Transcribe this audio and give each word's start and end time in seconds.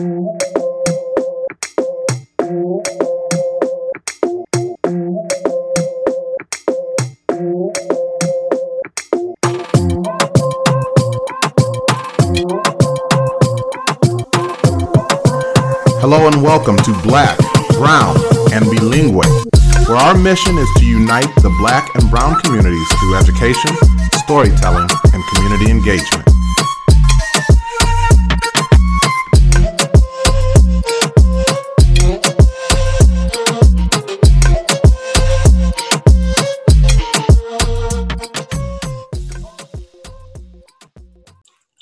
Hello 0.00 0.08
and 16.28 16.42
welcome 16.42 16.78
to 16.78 16.92
Black, 17.02 17.36
Brown, 17.74 18.16
and 18.54 18.64
Bilingue, 18.64 19.12
where 19.86 19.98
our 19.98 20.16
mission 20.16 20.56
is 20.56 20.68
to 20.78 20.86
unite 20.86 21.28
the 21.42 21.54
black 21.58 21.94
and 21.94 22.10
brown 22.10 22.40
communities 22.40 22.88
through 23.00 23.16
education, 23.16 23.76
storytelling, 24.24 24.88
and 25.12 25.22
community 25.34 25.70
engagement. 25.70 26.29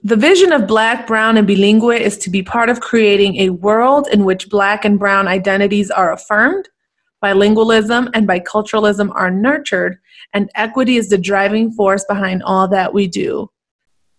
The 0.08 0.16
vision 0.16 0.52
of 0.52 0.66
Black, 0.66 1.06
Brown, 1.06 1.36
and 1.36 1.46
Bilingue 1.46 2.00
is 2.00 2.16
to 2.20 2.30
be 2.30 2.42
part 2.42 2.70
of 2.70 2.80
creating 2.80 3.36
a 3.36 3.50
world 3.50 4.08
in 4.10 4.24
which 4.24 4.48
Black 4.48 4.86
and 4.86 4.98
Brown 4.98 5.28
identities 5.28 5.90
are 5.90 6.14
affirmed, 6.14 6.66
bilingualism 7.22 8.08
and 8.14 8.26
biculturalism 8.26 9.14
are 9.14 9.30
nurtured, 9.30 9.98
and 10.32 10.50
equity 10.54 10.96
is 10.96 11.10
the 11.10 11.18
driving 11.18 11.70
force 11.72 12.06
behind 12.08 12.42
all 12.42 12.66
that 12.68 12.94
we 12.94 13.06
do. 13.06 13.50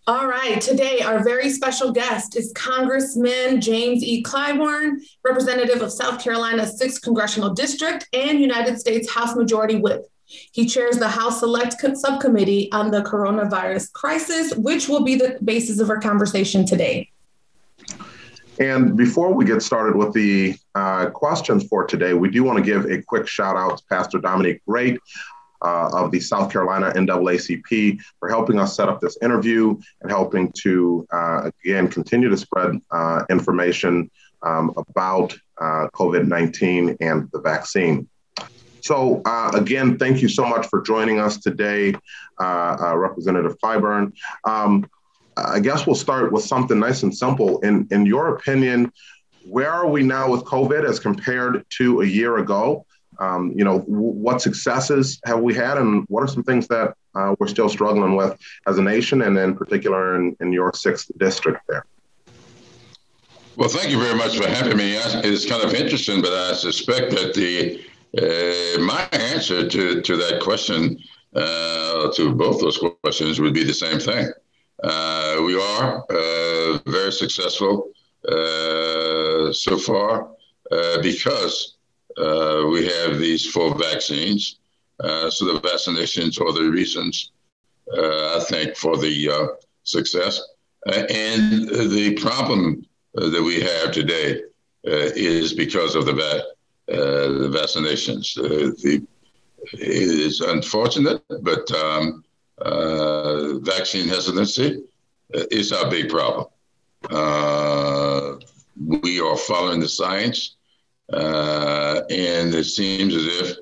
All 0.06 0.28
right, 0.28 0.60
today 0.60 1.00
our 1.00 1.24
very 1.24 1.50
special 1.50 1.90
guest 1.90 2.36
is 2.36 2.52
Congressman 2.54 3.60
James 3.60 4.04
E. 4.04 4.22
Clyburn, 4.22 4.98
representative 5.24 5.82
of 5.82 5.90
South 5.90 6.22
Carolina's 6.22 6.80
6th 6.80 7.02
Congressional 7.02 7.52
District 7.52 8.08
and 8.12 8.38
United 8.38 8.78
States 8.78 9.10
House 9.10 9.34
Majority 9.34 9.74
Whip. 9.74 10.06
He 10.52 10.66
chairs 10.66 10.98
the 10.98 11.08
House 11.08 11.40
Select 11.40 11.74
Subcommittee 11.96 12.70
on 12.72 12.90
the 12.90 13.02
Coronavirus 13.02 13.92
Crisis, 13.92 14.54
which 14.56 14.88
will 14.88 15.02
be 15.02 15.16
the 15.16 15.38
basis 15.42 15.80
of 15.80 15.90
our 15.90 16.00
conversation 16.00 16.64
today. 16.64 17.10
And 18.60 18.96
before 18.96 19.32
we 19.32 19.44
get 19.44 19.62
started 19.62 19.96
with 19.96 20.12
the 20.12 20.54
uh, 20.74 21.06
questions 21.10 21.66
for 21.66 21.86
today, 21.86 22.12
we 22.12 22.30
do 22.30 22.44
want 22.44 22.58
to 22.58 22.64
give 22.64 22.84
a 22.84 23.02
quick 23.02 23.26
shout 23.26 23.56
out 23.56 23.78
to 23.78 23.84
Pastor 23.88 24.18
Dominique 24.18 24.62
Great 24.68 24.98
uh, 25.62 25.90
of 25.92 26.10
the 26.10 26.20
South 26.20 26.52
Carolina 26.52 26.92
NAACP 26.94 27.98
for 28.18 28.28
helping 28.28 28.58
us 28.58 28.76
set 28.76 28.88
up 28.88 29.00
this 29.00 29.16
interview 29.22 29.78
and 30.02 30.10
helping 30.10 30.52
to, 30.58 31.06
uh, 31.10 31.50
again, 31.64 31.88
continue 31.88 32.28
to 32.28 32.36
spread 32.36 32.78
uh, 32.90 33.24
information 33.30 34.10
um, 34.42 34.72
about 34.76 35.34
uh, 35.60 35.88
COVID 35.94 36.28
19 36.28 36.96
and 37.00 37.30
the 37.32 37.40
vaccine. 37.40 38.08
So, 38.82 39.22
uh, 39.24 39.52
again, 39.54 39.98
thank 39.98 40.22
you 40.22 40.28
so 40.28 40.46
much 40.46 40.66
for 40.68 40.82
joining 40.82 41.20
us 41.20 41.38
today, 41.38 41.94
uh, 42.40 42.76
uh, 42.80 42.96
Representative 42.96 43.58
Clyburn. 43.58 44.12
Um, 44.44 44.88
I 45.36 45.60
guess 45.60 45.86
we'll 45.86 45.96
start 45.96 46.32
with 46.32 46.44
something 46.44 46.78
nice 46.78 47.02
and 47.02 47.16
simple. 47.16 47.60
In, 47.60 47.86
in 47.90 48.06
your 48.06 48.34
opinion, 48.34 48.92
where 49.44 49.70
are 49.70 49.86
we 49.86 50.02
now 50.02 50.30
with 50.30 50.44
COVID 50.44 50.88
as 50.88 50.98
compared 50.98 51.64
to 51.78 52.02
a 52.02 52.06
year 52.06 52.38
ago? 52.38 52.84
Um, 53.18 53.52
you 53.54 53.64
know, 53.64 53.80
what 53.80 54.40
successes 54.40 55.20
have 55.24 55.40
we 55.40 55.54
had, 55.54 55.76
and 55.76 56.04
what 56.08 56.22
are 56.22 56.28
some 56.28 56.42
things 56.42 56.66
that 56.68 56.94
uh, 57.14 57.34
we're 57.38 57.48
still 57.48 57.68
struggling 57.68 58.16
with 58.16 58.38
as 58.66 58.78
a 58.78 58.82
nation, 58.82 59.22
and 59.22 59.36
in 59.36 59.54
particular 59.56 60.16
in, 60.16 60.36
in 60.40 60.52
your 60.52 60.72
sixth 60.72 61.10
district 61.18 61.60
there? 61.68 61.84
Well, 63.56 63.68
thank 63.68 63.90
you 63.90 63.98
very 63.98 64.14
much 64.14 64.38
for 64.38 64.48
having 64.48 64.76
me. 64.76 64.94
It's 64.94 65.44
kind 65.44 65.62
of 65.62 65.74
interesting, 65.74 66.22
but 66.22 66.32
I 66.32 66.54
suspect 66.54 67.10
that 67.10 67.34
the 67.34 67.82
uh, 68.18 68.80
my 68.80 69.08
answer 69.12 69.68
to, 69.68 70.00
to 70.00 70.16
that 70.16 70.40
question, 70.42 70.98
uh, 71.34 72.10
to 72.12 72.34
both 72.34 72.60
those 72.60 72.82
questions, 73.02 73.40
would 73.40 73.54
be 73.54 73.62
the 73.62 73.74
same 73.74 74.00
thing. 74.00 74.28
Uh, 74.82 75.40
we 75.44 75.60
are 75.60 76.04
uh, 76.10 76.78
very 76.86 77.12
successful 77.12 77.90
uh, 78.26 79.52
so 79.52 79.78
far 79.78 80.30
because 81.02 81.76
we 82.72 82.86
have 82.86 83.18
these 83.18 83.46
four 83.46 83.76
vaccines. 83.76 84.58
so 85.00 85.44
the 85.44 85.60
vaccinations 85.62 86.40
are 86.40 86.52
the 86.52 86.68
reasons, 86.70 87.32
I 87.92 88.44
think, 88.48 88.76
for 88.76 88.96
the 88.96 89.56
success. 89.84 90.40
and 90.86 91.68
the 91.68 92.18
problem 92.20 92.84
that 93.14 93.42
we 93.42 93.60
have 93.60 93.92
today 93.92 94.42
is 94.84 95.52
because 95.52 95.94
of 95.94 96.06
the 96.06 96.12
vaccine 96.12 96.59
the 96.90 97.50
vaccinations. 97.52 98.36
Uh, 98.38 98.74
the, 98.82 99.06
it 99.72 99.80
is 99.80 100.40
unfortunate, 100.40 101.22
but 101.42 101.70
um, 101.72 102.24
uh, 102.58 103.58
vaccine 103.58 104.08
hesitancy 104.08 104.82
is 105.32 105.72
our 105.72 105.88
big 105.90 106.08
problem. 106.08 106.46
we 108.76 109.20
are 109.20 109.36
following 109.36 109.80
the 109.80 109.88
science, 109.88 110.56
and 111.08 112.54
it 112.54 112.64
seems 112.64 113.14
as 113.14 113.26
if 113.26 113.56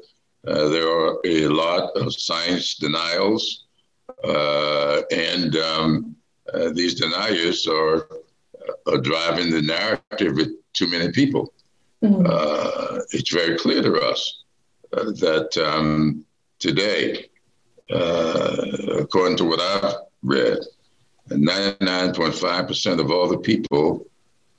there 0.44 0.88
are 0.88 1.18
a 1.24 1.48
lot 1.48 1.96
of 1.96 2.14
science 2.14 2.76
denials, 2.76 3.66
and 4.24 5.56
um, 5.56 6.16
these 6.72 6.94
deniers 6.94 7.66
are, 7.66 8.08
are 8.86 8.98
driving 8.98 9.50
the 9.50 9.62
narrative 9.62 10.36
with 10.36 10.52
too 10.72 10.86
many 10.86 11.10
people. 11.12 11.52
Mm-hmm. 12.02 12.26
Uh, 12.26 13.00
it's 13.10 13.32
very 13.32 13.58
clear 13.58 13.82
to 13.82 14.00
us 14.00 14.44
uh, 14.92 15.04
that 15.04 15.56
um, 15.58 16.24
today, 16.58 17.26
uh, 17.90 18.66
according 19.00 19.36
to 19.38 19.44
what 19.44 19.60
I've 19.60 19.94
read, 20.22 20.58
99.5% 21.28 23.00
of 23.00 23.10
all 23.10 23.28
the 23.28 23.38
people 23.38 24.06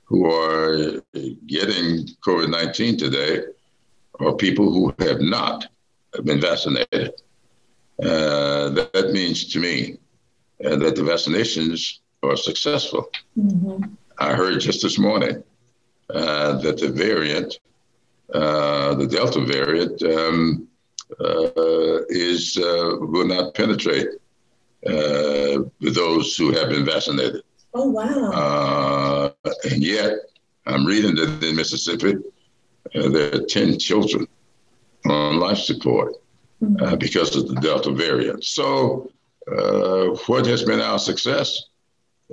who 0.04 0.30
are 0.30 1.02
getting 1.46 2.06
COVID 2.26 2.50
19 2.50 2.96
today 2.96 3.42
are 4.18 4.34
people 4.34 4.72
who 4.72 4.94
have 5.04 5.20
not 5.20 5.66
been 6.24 6.40
vaccinated. 6.40 7.12
Uh, 8.02 8.70
that, 8.70 8.90
that, 8.92 9.12
means 9.12 9.46
to 9.52 9.60
me 9.60 9.98
uh, 10.64 10.76
that 10.76 10.96
the 10.96 11.02
vaccinations 11.02 11.98
are 12.22 12.36
successful. 12.36 13.10
Mm-hmm. 13.38 13.84
I 14.18 14.34
heard 14.34 14.60
just 14.60 14.82
this 14.82 14.98
morning 14.98 15.42
uh, 16.14 16.58
that 16.58 16.78
the 16.78 16.88
variant, 16.88 17.58
uh, 18.34 18.94
the 18.94 19.06
Delta 19.06 19.40
variant, 19.40 20.02
um, 20.02 20.68
uh, 21.20 22.02
is 22.08 22.56
will 22.56 23.26
not 23.26 23.54
penetrate 23.54 24.08
those 24.82 26.36
who 26.36 26.52
have 26.52 26.68
been 26.68 26.84
vaccinated. 26.84 27.42
Oh 27.74 27.88
wow! 27.90 29.34
and 29.70 29.82
yet, 29.82 30.12
I'm 30.66 30.84
reading 30.84 31.14
that 31.16 31.42
in 31.42 31.56
Mississippi, 31.56 32.14
there 32.92 33.34
are 33.34 33.44
10 33.44 33.78
children 33.78 34.26
on 35.06 35.38
life 35.38 35.58
support 35.58 36.14
mm-hmm. 36.62 36.82
uh, 36.84 36.96
because 36.96 37.36
of 37.36 37.48
the 37.48 37.54
Delta 37.60 37.90
variant. 37.90 38.44
So, 38.44 39.10
uh, 39.50 40.08
what 40.26 40.46
has 40.46 40.62
been 40.62 40.80
our 40.80 40.98
success 40.98 41.64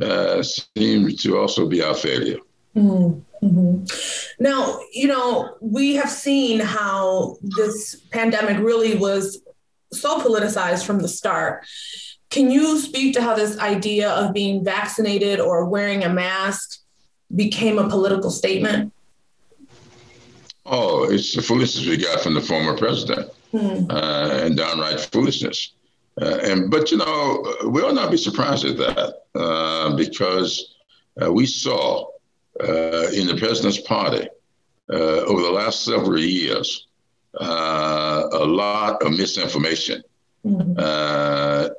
uh, 0.02 0.44
seems 0.44 1.22
to 1.24 1.38
also 1.38 1.68
be 1.68 1.82
our 1.82 1.96
failure. 1.96 2.38
Mm-hmm. 2.76 3.20
Mm-hmm. 3.44 4.44
Now, 4.44 4.80
you 4.94 5.08
know, 5.08 5.56
we 5.62 5.96
have 5.96 6.10
seen 6.10 6.60
how 6.60 7.38
this 7.42 7.96
pandemic 8.12 8.58
really 8.60 8.96
was 8.98 9.42
so 9.94 10.20
politicized 10.20 10.86
from 10.86 11.00
the 11.00 11.08
start. 11.08 11.66
Can 12.30 12.52
you 12.52 12.78
speak 12.80 13.14
to 13.14 13.22
how 13.22 13.36
this 13.36 13.58
idea 13.60 14.10
of 14.10 14.34
being 14.34 14.64
vaccinated 14.64 15.40
or 15.40 15.66
wearing 15.66 16.04
a 16.04 16.10
mask 16.10 16.80
became 17.36 17.80
a 17.80 17.90
political 17.90 18.32
statement? 18.32 18.94
Oh, 20.66 21.06
it's 21.10 21.34
the 21.34 21.42
foolishness 21.42 21.88
we 21.88 21.98
got 21.98 22.20
from 22.22 22.34
the 22.34 22.42
former 22.42 22.78
president 22.78 23.32
mm-hmm. 23.54 23.90
uh, 23.90 24.30
and 24.44 24.58
downright 24.58 25.00
foolishness. 25.00 25.74
Uh, 26.22 26.40
and 26.44 26.72
but 26.72 26.92
you 26.92 26.98
know, 26.98 27.56
we 27.64 27.82
will 27.82 27.94
not 27.94 28.12
be 28.12 28.18
surprised 28.18 28.66
at 28.66 28.78
that 28.78 29.24
uh, 29.36 29.96
because 29.96 30.76
uh, 31.22 31.32
we 31.32 31.46
saw 31.46 32.08
uh, 32.62 33.08
in 33.14 33.28
the 33.28 33.36
president's 33.38 33.80
party 33.80 34.28
uh, 34.92 35.22
over 35.28 35.42
the 35.42 35.52
last 35.52 35.84
several 35.84 36.20
years 36.20 36.88
uh, 37.40 38.30
a 38.32 38.46
lot 38.46 39.04
of 39.04 39.12
misinformation, 39.12 40.02
mm-hmm. 40.46 40.80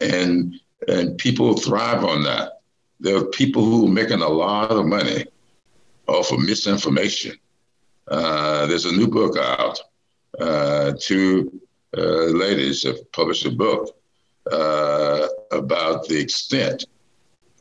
and 0.01 0.55
and 0.87 1.19
people 1.19 1.57
thrive 1.57 2.05
on 2.05 2.23
that. 2.23 2.61
There 3.01 3.17
are 3.17 3.25
people 3.25 3.65
who 3.65 3.87
are 3.87 3.93
making 3.93 4.23
a 4.23 4.29
lot 4.29 4.71
of 4.71 4.87
money 4.87 5.27
off 6.07 6.31
of 6.31 6.41
misinformation. 6.41 7.37
there's 8.09 8.85
a 8.85 8.93
new 8.93 9.09
book 9.09 9.37
out. 9.37 9.81
two 11.01 11.61
ladies 11.93 12.85
have 12.85 13.11
published 13.13 13.47
a 13.47 13.51
book 13.51 13.97
about 15.51 16.07
the 16.07 16.21
extent 16.21 16.85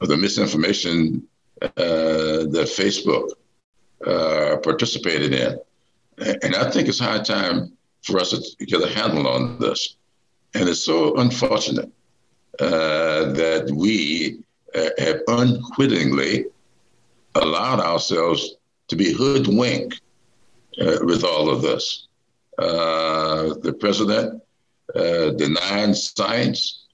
of 0.01 0.07
the 0.07 0.17
misinformation 0.17 1.23
uh, 1.23 1.36
that 1.59 2.67
Facebook 2.77 3.31
uh, 4.05 4.57
participated 4.57 5.33
in. 5.33 5.59
And 6.43 6.55
I 6.55 6.69
think 6.69 6.87
it's 6.87 6.99
high 6.99 7.21
time 7.21 7.73
for 8.03 8.19
us 8.19 8.29
to 8.31 8.65
get 8.65 8.81
a 8.81 8.93
handle 8.93 9.27
on 9.27 9.59
this. 9.59 9.97
And 10.53 10.67
it's 10.67 10.83
so 10.83 11.17
unfortunate 11.17 11.91
uh, 12.59 13.33
that 13.33 13.69
we 13.73 14.39
uh, 14.73 14.89
have 14.97 15.21
unwittingly 15.27 16.45
allowed 17.35 17.79
ourselves 17.79 18.55
to 18.87 18.95
be 18.95 19.13
hoodwinked 19.13 20.01
uh, 20.81 20.97
with 21.03 21.23
all 21.23 21.49
of 21.49 21.61
this. 21.61 22.07
Uh, 22.57 23.53
the 23.61 23.73
president 23.79 24.41
uh, 24.95 25.29
denying 25.31 25.93
science, 25.93 26.85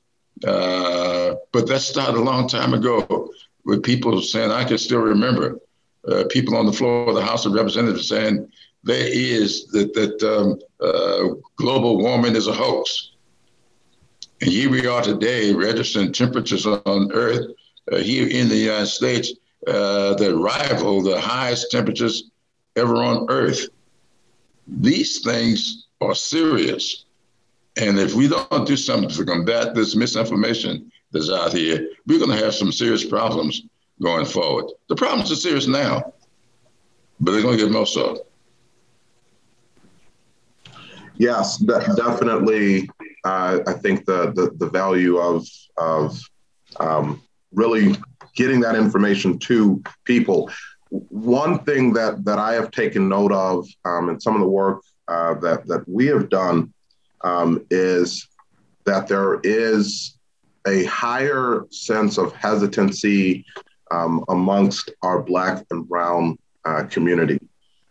uh, 0.45 1.35
but 1.53 1.67
that 1.67 1.79
started 1.79 2.17
a 2.17 2.21
long 2.21 2.49
time 2.49 2.73
ago 2.73 3.29
with 3.65 3.83
people 3.83 4.21
saying, 4.21 4.51
I 4.51 4.63
can 4.63 4.77
still 4.77 4.99
remember 4.99 5.59
uh, 6.07 6.25
people 6.29 6.55
on 6.55 6.65
the 6.65 6.73
floor 6.73 7.09
of 7.09 7.15
the 7.15 7.23
House 7.23 7.45
of 7.45 7.53
Representatives 7.53 8.09
saying 8.09 8.51
there 8.83 9.07
is 9.07 9.67
that, 9.67 9.93
that 9.93 10.21
um, 10.23 10.59
uh, 10.81 11.35
global 11.55 11.97
warming 11.97 12.35
is 12.35 12.47
a 12.47 12.53
hoax. 12.53 13.11
And 14.41 14.51
here 14.51 14.69
we 14.69 14.87
are 14.87 15.01
today 15.01 15.53
registering 15.53 16.11
temperatures 16.11 16.65
on 16.65 17.11
Earth 17.13 17.47
uh, 17.91 17.97
here 17.97 18.27
in 18.27 18.49
the 18.49 18.57
United 18.57 18.87
States 18.87 19.31
uh, 19.67 20.15
that 20.15 20.35
rival 20.35 21.01
the 21.01 21.19
highest 21.19 21.71
temperatures 21.71 22.29
ever 22.75 22.97
on 22.97 23.27
Earth. 23.29 23.69
These 24.67 25.21
things 25.21 25.87
are 26.01 26.15
serious. 26.15 27.05
And 27.77 27.97
if 27.97 28.13
we 28.13 28.27
don't 28.27 28.67
do 28.67 28.75
something 28.75 29.09
to 29.09 29.25
combat 29.25 29.73
this 29.73 29.95
misinformation 29.95 30.91
that's 31.13 31.31
out 31.31 31.53
here, 31.53 31.87
we're 32.07 32.19
going 32.19 32.37
to 32.37 32.43
have 32.43 32.53
some 32.53 32.71
serious 32.71 33.05
problems 33.05 33.63
going 34.01 34.25
forward. 34.25 34.65
The 34.89 34.95
problems 34.95 35.31
are 35.31 35.35
serious 35.35 35.67
now, 35.67 36.13
but 37.19 37.31
they're 37.31 37.41
going 37.41 37.57
to 37.57 37.63
get 37.63 37.71
more 37.71 37.85
so. 37.85 38.25
Yes, 41.17 41.57
de- 41.57 41.95
definitely. 41.95 42.89
Uh, 43.23 43.59
I 43.65 43.73
think 43.73 44.05
the, 44.05 44.33
the, 44.33 44.51
the 44.57 44.69
value 44.69 45.17
of 45.17 45.47
of 45.77 46.19
um, 46.79 47.21
really 47.53 47.95
getting 48.35 48.59
that 48.61 48.75
information 48.75 49.37
to 49.39 49.81
people. 50.03 50.51
One 50.89 51.59
thing 51.59 51.93
that 51.93 52.25
that 52.25 52.39
I 52.39 52.53
have 52.53 52.71
taken 52.71 53.07
note 53.07 53.31
of 53.31 53.67
um, 53.85 54.09
in 54.09 54.19
some 54.19 54.35
of 54.35 54.41
the 54.41 54.47
work 54.47 54.81
uh, 55.07 55.35
that 55.35 55.67
that 55.67 55.87
we 55.87 56.07
have 56.07 56.29
done 56.29 56.73
um, 57.21 57.65
is 57.69 58.27
that 58.85 59.07
there 59.07 59.39
is 59.43 60.17
a 60.67 60.85
higher 60.85 61.65
sense 61.69 62.17
of 62.17 62.33
hesitancy 62.33 63.45
um, 63.91 64.23
amongst 64.29 64.91
our 65.01 65.21
Black 65.21 65.65
and 65.71 65.87
Brown 65.87 66.37
uh, 66.65 66.83
community. 66.85 67.39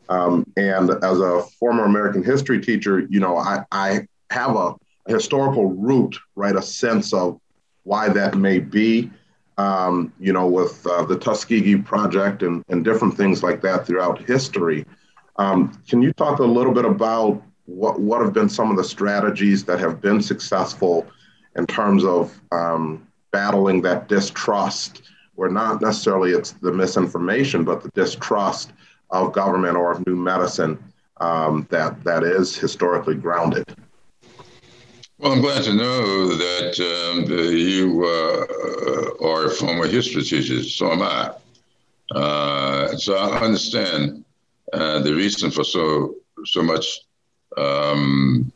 Um, 0.08 0.46
and 0.56 0.90
as 0.90 1.20
a 1.20 1.42
former 1.58 1.84
American 1.84 2.22
history 2.22 2.60
teacher, 2.60 3.06
you 3.08 3.20
know, 3.20 3.36
I, 3.36 3.64
I 3.70 4.06
have 4.30 4.56
a, 4.56 4.74
historical 5.08 5.66
root, 5.66 6.16
right, 6.36 6.54
a 6.54 6.62
sense 6.62 7.12
of 7.12 7.40
why 7.82 8.08
that 8.08 8.36
may 8.36 8.60
be. 8.60 9.10
Um, 9.58 10.12
you 10.18 10.32
know, 10.32 10.46
with 10.46 10.86
uh, 10.86 11.04
the 11.04 11.18
Tuskegee 11.18 11.76
Project 11.76 12.42
and, 12.42 12.64
and 12.68 12.84
different 12.84 13.16
things 13.16 13.42
like 13.42 13.60
that 13.62 13.86
throughout 13.86 14.22
history. 14.22 14.86
Um, 15.36 15.78
can 15.88 16.00
you 16.00 16.12
talk 16.12 16.38
a 16.38 16.44
little 16.44 16.72
bit 16.72 16.86
about 16.86 17.42
what, 17.66 18.00
what 18.00 18.22
have 18.22 18.32
been 18.32 18.48
some 18.48 18.70
of 18.70 18.76
the 18.76 18.84
strategies 18.84 19.64
that 19.64 19.78
have 19.78 20.00
been 20.00 20.22
successful 20.22 21.06
in 21.56 21.66
terms 21.66 22.04
of 22.04 22.40
um, 22.50 23.06
battling 23.30 23.82
that 23.82 24.08
distrust, 24.08 25.02
where 25.34 25.50
not 25.50 25.80
necessarily 25.80 26.32
it's 26.32 26.52
the 26.52 26.72
misinformation, 26.72 27.64
but 27.64 27.82
the 27.82 27.90
distrust 27.90 28.72
of 29.10 29.32
government 29.32 29.76
or 29.76 29.92
of 29.92 30.06
new 30.06 30.16
medicine 30.16 30.82
um, 31.18 31.66
that 31.70 32.02
that 32.04 32.22
is 32.22 32.56
historically 32.56 33.14
grounded. 33.14 33.64
Well, 35.18 35.32
I'm 35.32 35.40
glad 35.40 35.62
to 35.64 35.74
know 35.74 36.34
that 36.34 36.80
um, 36.80 37.30
you 37.30 38.04
uh, 38.04 39.24
are 39.24 39.46
a 39.46 39.50
former 39.50 39.86
history 39.86 40.24
teacher. 40.24 40.62
So 40.64 40.90
am 40.90 41.02
I. 41.02 41.32
Uh, 42.12 42.96
so 42.96 43.16
I 43.16 43.38
understand 43.38 44.24
uh, 44.72 44.98
the 44.98 45.14
reason 45.14 45.50
for 45.50 45.64
so 45.64 46.16
so 46.44 46.62
much 46.62 47.02
um, 47.56 48.52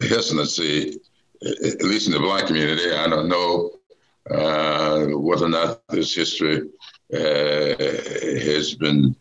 hesitancy, 0.00 0.98
at 1.42 1.82
least 1.82 2.06
in 2.06 2.12
the 2.12 2.20
Black 2.20 2.46
community. 2.46 2.92
I 2.92 3.08
don't 3.08 3.28
know 3.28 3.72
uh, 4.30 5.06
whether 5.18 5.46
or 5.46 5.50
not 5.50 5.86
this 5.88 6.14
history 6.14 6.68
uh, 7.12 7.18
has 7.18 8.74
been 8.74 9.14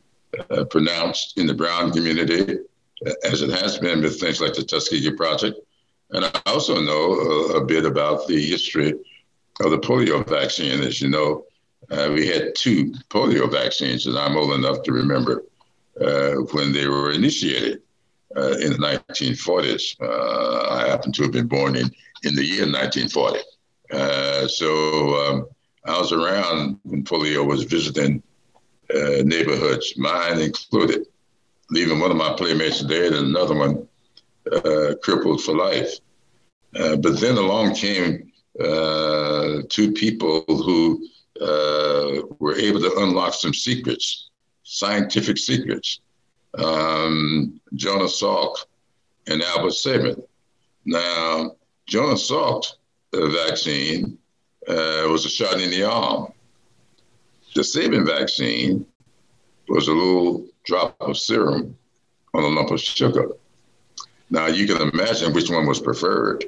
uh, 0.50 0.66
pronounced 0.66 1.38
in 1.38 1.48
the 1.48 1.54
Brown 1.54 1.92
community, 1.92 2.60
uh, 3.06 3.12
as 3.24 3.42
it 3.42 3.52
has 3.52 3.78
been 3.78 4.02
with 4.02 4.20
things 4.20 4.42
like 4.42 4.54
the 4.54 4.64
Tuskegee 4.64 5.12
Project. 5.12 5.60
And 6.12 6.26
I 6.26 6.32
also 6.46 6.82
know 6.82 7.14
a, 7.14 7.58
a 7.58 7.66
bit 7.66 7.86
about 7.86 8.28
the 8.28 8.44
history 8.44 8.94
of 9.62 9.72
the 9.72 9.80
polio 9.80 10.28
vaccine. 10.28 10.82
As 10.82 11.02
you 11.02 11.10
know, 11.10 11.46
uh, 11.92 12.10
we 12.14 12.28
had 12.28 12.56
two 12.56 12.92
polio 13.10 13.52
vaccines 13.52 14.08
and 14.08 14.18
I'm 14.18 14.38
old 14.38 14.54
enough 14.54 14.84
to 14.84 14.92
remember 14.92 15.44
uh, 16.02 16.34
when 16.52 16.74
they 16.74 16.88
were 16.88 17.12
initiated 17.12 17.82
uh, 18.36 18.58
in 18.60 18.72
the 18.72 19.00
1940s. 19.10 20.02
Uh, 20.02 20.70
I 20.70 20.88
happen 20.88 21.12
to 21.14 21.24
have 21.24 21.32
been 21.32 21.48
born 21.48 21.76
in, 21.76 21.90
in 22.24 22.36
the 22.36 22.44
year 22.44 22.66
1940. 22.66 23.40
so 24.48 25.16
um, 25.26 25.48
I 25.86 26.00
was 26.00 26.12
around 26.12 26.80
when 26.84 27.04
polio 27.04 27.46
was 27.46 27.64
visiting 27.64 28.24
uh, 28.94 29.24
neighborhoods, 29.24 29.94
mine 29.98 30.40
included, 30.40 31.06
leaving 31.70 32.00
one 32.00 32.12
of 32.12 32.18
my 32.18 32.34
playmates 32.34 32.82
dead 32.82 33.14
and 33.14 33.28
another 33.28 33.56
one 33.56 33.88
uh, 34.52 34.94
crippled 35.02 35.44
for 35.44 35.56
life. 35.56 36.00
Uh, 36.76 36.96
but 36.98 37.20
then 37.20 37.38
along 37.38 37.76
came 37.76 38.32
uh, 38.60 39.62
two 39.70 39.92
people 39.94 40.44
who 40.48 41.08
uh, 41.42 42.22
were 42.40 42.56
able 42.56 42.80
to 42.80 42.96
unlock 43.00 43.34
some 43.34 43.54
secrets, 43.54 44.30
scientific 44.64 45.38
secrets. 45.38 46.00
Um, 46.58 47.60
Jonas 47.74 48.22
Salk 48.22 48.56
and 49.28 49.42
Albert 49.42 49.74
Sabin. 49.74 50.22
Now, 50.86 51.56
Jonas 51.88 52.30
Salk 52.30 52.64
vaccine 53.14 54.18
uh, 54.68 55.06
was 55.08 55.26
a 55.26 55.30
shot 55.30 55.60
in 55.60 55.70
the 55.70 55.84
arm. 55.84 56.32
The 57.56 57.64
Sabin 57.64 58.06
vaccine 58.06 58.86
was 59.68 59.88
a 59.88 59.94
little 59.94 60.46
drop 60.66 60.96
of 61.00 61.18
serum 61.18 61.78
on 62.34 62.44
a 62.44 62.48
lump 62.48 62.72
of 62.72 62.82
sugar. 62.82 63.30
Now 64.30 64.48
you 64.48 64.68
can 64.68 64.90
imagine 64.90 65.34
which 65.34 65.50
one 65.50 65.66
was 65.66 65.80
preferred. 65.80 66.46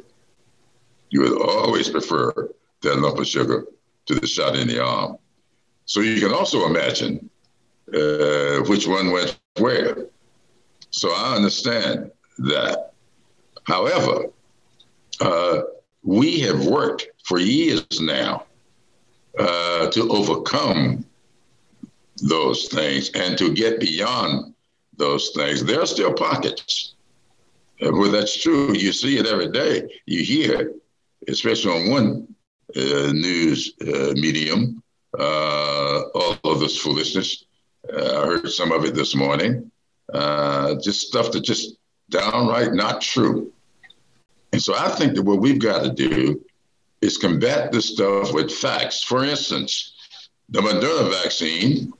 You 1.09 1.21
would 1.21 1.41
always 1.41 1.89
prefer 1.89 2.51
that 2.81 2.99
lump 2.99 3.19
of 3.19 3.27
sugar 3.27 3.65
to 4.07 4.15
the 4.15 4.27
shot 4.27 4.55
in 4.55 4.67
the 4.67 4.83
arm. 4.83 5.17
So 5.85 6.01
you 6.01 6.19
can 6.19 6.33
also 6.33 6.65
imagine 6.65 7.29
uh, 7.93 8.63
which 8.67 8.87
one 8.87 9.11
went 9.11 9.39
where. 9.59 10.07
So 10.91 11.09
I 11.11 11.35
understand 11.35 12.11
that. 12.39 12.91
However, 13.63 14.27
uh, 15.19 15.61
we 16.03 16.39
have 16.39 16.65
worked 16.65 17.07
for 17.25 17.39
years 17.39 17.85
now 17.99 18.45
uh, 19.37 19.89
to 19.91 20.09
overcome 20.09 21.05
those 22.21 22.67
things 22.69 23.11
and 23.11 23.37
to 23.37 23.53
get 23.53 23.79
beyond 23.79 24.53
those 24.95 25.31
things. 25.35 25.63
There 25.63 25.81
are 25.81 25.85
still 25.85 26.13
pockets. 26.13 26.95
Well, 27.81 28.11
that's 28.11 28.41
true. 28.41 28.73
You 28.73 28.91
see 28.91 29.17
it 29.17 29.27
every 29.27 29.51
day. 29.51 29.87
You 30.05 30.23
hear, 30.23 30.61
it, 30.61 30.75
especially 31.27 31.71
on 31.71 31.89
one 31.91 32.35
uh, 32.75 33.11
news 33.11 33.73
uh, 33.81 34.13
medium, 34.15 34.81
uh, 35.17 36.01
all 36.15 36.37
of 36.43 36.59
this 36.59 36.77
foolishness. 36.77 37.45
Uh, 37.93 38.21
I 38.21 38.25
heard 38.25 38.49
some 38.49 38.71
of 38.71 38.85
it 38.85 38.95
this 38.95 39.15
morning. 39.15 39.71
Uh, 40.13 40.75
just 40.75 41.07
stuff 41.07 41.31
that 41.31 41.41
just 41.41 41.77
downright 42.09 42.73
not 42.73 43.01
true. 43.01 43.51
And 44.53 44.61
so 44.61 44.73
I 44.75 44.89
think 44.89 45.15
that 45.15 45.23
what 45.23 45.39
we've 45.39 45.59
got 45.59 45.83
to 45.83 45.91
do 45.91 46.43
is 47.01 47.17
combat 47.17 47.71
this 47.71 47.89
stuff 47.89 48.33
with 48.33 48.51
facts. 48.51 49.03
For 49.03 49.23
instance, 49.23 49.93
the 50.49 50.61
Moderna 50.61 51.11
vaccine, 51.23 51.93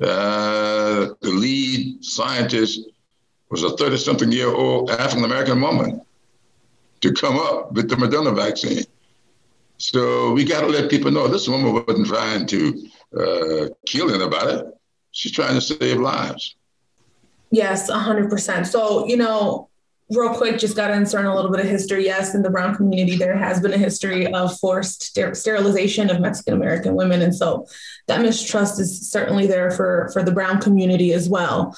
uh, 0.00 1.14
the 1.20 1.30
lead 1.30 2.04
scientist 2.04 2.80
was 3.50 3.62
a 3.62 3.76
30 3.76 3.96
something 3.96 4.32
year 4.32 4.48
old 4.54 4.90
African 4.90 5.24
American 5.24 5.60
woman 5.60 6.00
to 7.00 7.12
come 7.12 7.38
up 7.38 7.72
with 7.72 7.88
the 7.88 7.96
Moderna 7.96 8.34
vaccine. 8.34 8.84
So 9.78 10.32
we 10.32 10.44
got 10.44 10.60
to 10.62 10.66
let 10.68 10.90
people 10.90 11.10
know 11.10 11.28
this 11.28 11.48
woman 11.48 11.72
wasn't 11.72 12.06
trying 12.06 12.46
to 12.46 12.88
uh, 13.18 13.68
kill 13.86 14.14
anybody. 14.14 14.62
She's 15.14 15.32
trying 15.32 15.54
to 15.54 15.60
save 15.60 15.98
lives. 16.00 16.56
Yes, 17.52 17.88
100%. 17.88 18.66
So, 18.66 19.06
you 19.06 19.16
know, 19.16 19.68
real 20.10 20.34
quick, 20.34 20.58
just 20.58 20.74
got 20.74 20.88
to 20.88 20.94
insert 20.94 21.24
a 21.24 21.32
little 21.32 21.52
bit 21.52 21.60
of 21.60 21.66
history. 21.66 22.04
Yes, 22.04 22.34
in 22.34 22.42
the 22.42 22.50
Brown 22.50 22.74
community, 22.74 23.16
there 23.16 23.36
has 23.36 23.60
been 23.60 23.72
a 23.72 23.78
history 23.78 24.26
of 24.32 24.58
forced 24.58 25.04
ster- 25.04 25.36
sterilization 25.36 26.10
of 26.10 26.20
Mexican 26.20 26.54
American 26.54 26.96
women, 26.96 27.22
and 27.22 27.32
so 27.32 27.64
that 28.08 28.20
mistrust 28.20 28.80
is 28.80 29.08
certainly 29.08 29.46
there 29.46 29.70
for 29.70 30.10
for 30.12 30.24
the 30.24 30.32
Brown 30.32 30.60
community 30.60 31.12
as 31.12 31.28
well. 31.28 31.76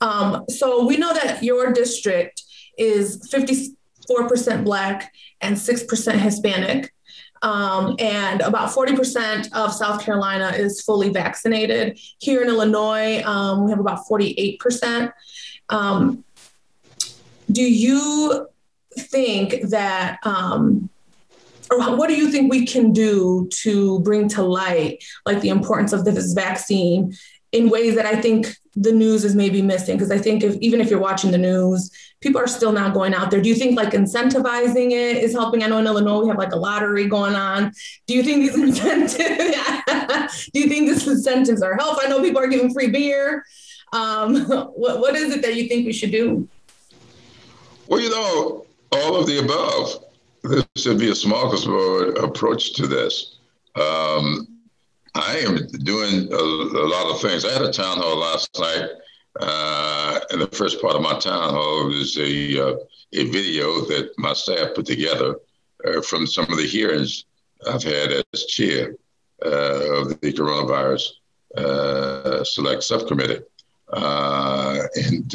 Um, 0.00 0.46
so 0.48 0.86
we 0.86 0.96
know 0.96 1.12
that 1.12 1.42
your 1.42 1.72
district 1.72 2.42
is 2.78 3.28
fifty 3.30 3.76
four 4.06 4.26
percent 4.28 4.64
Black 4.64 5.12
and 5.42 5.58
six 5.58 5.82
percent 5.82 6.20
Hispanic. 6.20 6.92
Um, 7.42 7.96
and 7.98 8.40
about 8.40 8.70
40% 8.70 9.52
of 9.52 9.72
South 9.72 10.02
Carolina 10.02 10.50
is 10.56 10.82
fully 10.82 11.10
vaccinated. 11.10 11.98
Here 12.18 12.42
in 12.42 12.48
Illinois, 12.48 13.22
um, 13.24 13.64
we 13.64 13.70
have 13.70 13.80
about 13.80 14.06
48%. 14.08 15.12
Um, 15.68 16.24
do 17.50 17.62
you 17.62 18.48
think 18.98 19.62
that 19.70 20.18
um, 20.24 20.90
or 21.70 21.96
what 21.96 22.08
do 22.08 22.16
you 22.16 22.30
think 22.30 22.50
we 22.50 22.66
can 22.66 22.92
do 22.92 23.48
to 23.52 24.00
bring 24.00 24.28
to 24.28 24.42
light 24.42 25.04
like 25.26 25.40
the 25.40 25.50
importance 25.50 25.92
of 25.92 26.04
this 26.04 26.32
vaccine 26.32 27.14
in 27.52 27.70
ways 27.70 27.94
that 27.94 28.06
I 28.06 28.20
think 28.20 28.56
the 28.80 28.92
news 28.92 29.24
is 29.24 29.34
maybe 29.34 29.62
missing? 29.62 29.96
Because 29.96 30.10
I 30.10 30.18
think 30.18 30.42
if, 30.42 30.56
even 30.56 30.80
if 30.80 30.90
you're 30.90 31.00
watching 31.00 31.30
the 31.30 31.38
news, 31.38 31.90
people 32.20 32.40
are 32.40 32.46
still 32.46 32.72
not 32.72 32.94
going 32.94 33.14
out 33.14 33.30
there. 33.30 33.40
Do 33.40 33.48
you 33.48 33.54
think 33.54 33.76
like 33.76 33.90
incentivizing 33.90 34.92
it 34.92 35.22
is 35.22 35.32
helping? 35.32 35.62
I 35.62 35.66
know 35.66 35.78
in 35.78 35.86
Illinois 35.86 36.22
we 36.22 36.28
have 36.28 36.38
like 36.38 36.52
a 36.52 36.56
lottery 36.56 37.06
going 37.06 37.34
on. 37.34 37.72
Do 38.06 38.14
you 38.14 38.22
think 38.22 38.38
these 38.40 38.54
incentives? 38.62 40.50
do 40.52 40.60
you 40.60 40.68
think 40.68 40.88
these 40.88 41.06
incentives 41.06 41.62
are 41.62 41.74
helpful? 41.76 42.02
I 42.04 42.08
know 42.08 42.20
people 42.20 42.42
are 42.42 42.48
giving 42.48 42.72
free 42.72 42.88
beer. 42.88 43.44
Um, 43.92 44.44
what 44.46 45.00
what 45.00 45.16
is 45.16 45.34
it 45.34 45.42
that 45.42 45.54
you 45.54 45.68
think 45.68 45.86
we 45.86 45.92
should 45.92 46.12
do? 46.12 46.48
Well, 47.86 48.00
you 48.00 48.10
know, 48.10 48.66
all 48.92 49.16
of 49.16 49.26
the 49.26 49.38
above. 49.38 50.04
This 50.44 50.64
should 50.76 50.98
be 50.98 51.08
a 51.08 51.14
smorgasbord 51.14 52.22
approach 52.22 52.74
to 52.74 52.86
this. 52.86 53.38
Um, 53.74 54.46
I 55.18 55.38
am 55.38 55.66
doing 55.82 56.32
a, 56.32 56.36
a, 56.36 56.86
lot 56.86 57.12
of 57.12 57.20
things. 57.20 57.44
I 57.44 57.52
had 57.52 57.62
a 57.62 57.72
town 57.72 57.98
hall 57.98 58.16
last 58.18 58.56
night, 58.58 58.88
uh, 59.40 60.20
and 60.30 60.40
the 60.40 60.46
first 60.46 60.80
part 60.80 60.94
of 60.94 61.02
my 61.02 61.18
town 61.18 61.52
hall 61.54 61.86
was 61.86 62.16
a 62.18 62.68
uh, 62.68 62.76
a 63.14 63.24
video 63.24 63.80
that 63.86 64.12
my 64.16 64.32
staff 64.32 64.74
put 64.74 64.86
together 64.86 65.36
uh, 65.84 66.02
from 66.02 66.26
some 66.26 66.44
of 66.50 66.56
the 66.56 66.66
hearings 66.66 67.24
I've 67.68 67.82
had 67.82 68.24
as 68.32 68.44
chair 68.46 68.94
uh, 69.44 70.02
of 70.02 70.20
the 70.20 70.32
coronavirus 70.32 71.10
uh, 71.56 72.44
select 72.44 72.84
subcommittee, 72.84 73.42
uh, 73.92 74.82
and 74.94 75.34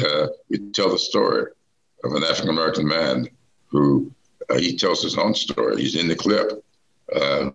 we 0.49 0.59
tell 0.71 0.91
the 0.91 0.97
story 0.97 1.51
of 2.05 2.13
an 2.13 2.23
African 2.23 2.51
American 2.51 2.87
man 2.87 3.27
who 3.67 4.09
he 4.57 4.77
tells 4.77 5.03
his 5.03 5.17
own 5.17 5.33
story. 5.33 5.81
He's 5.81 5.95
in 5.95 6.07
the 6.07 6.15
clip, 6.15 6.63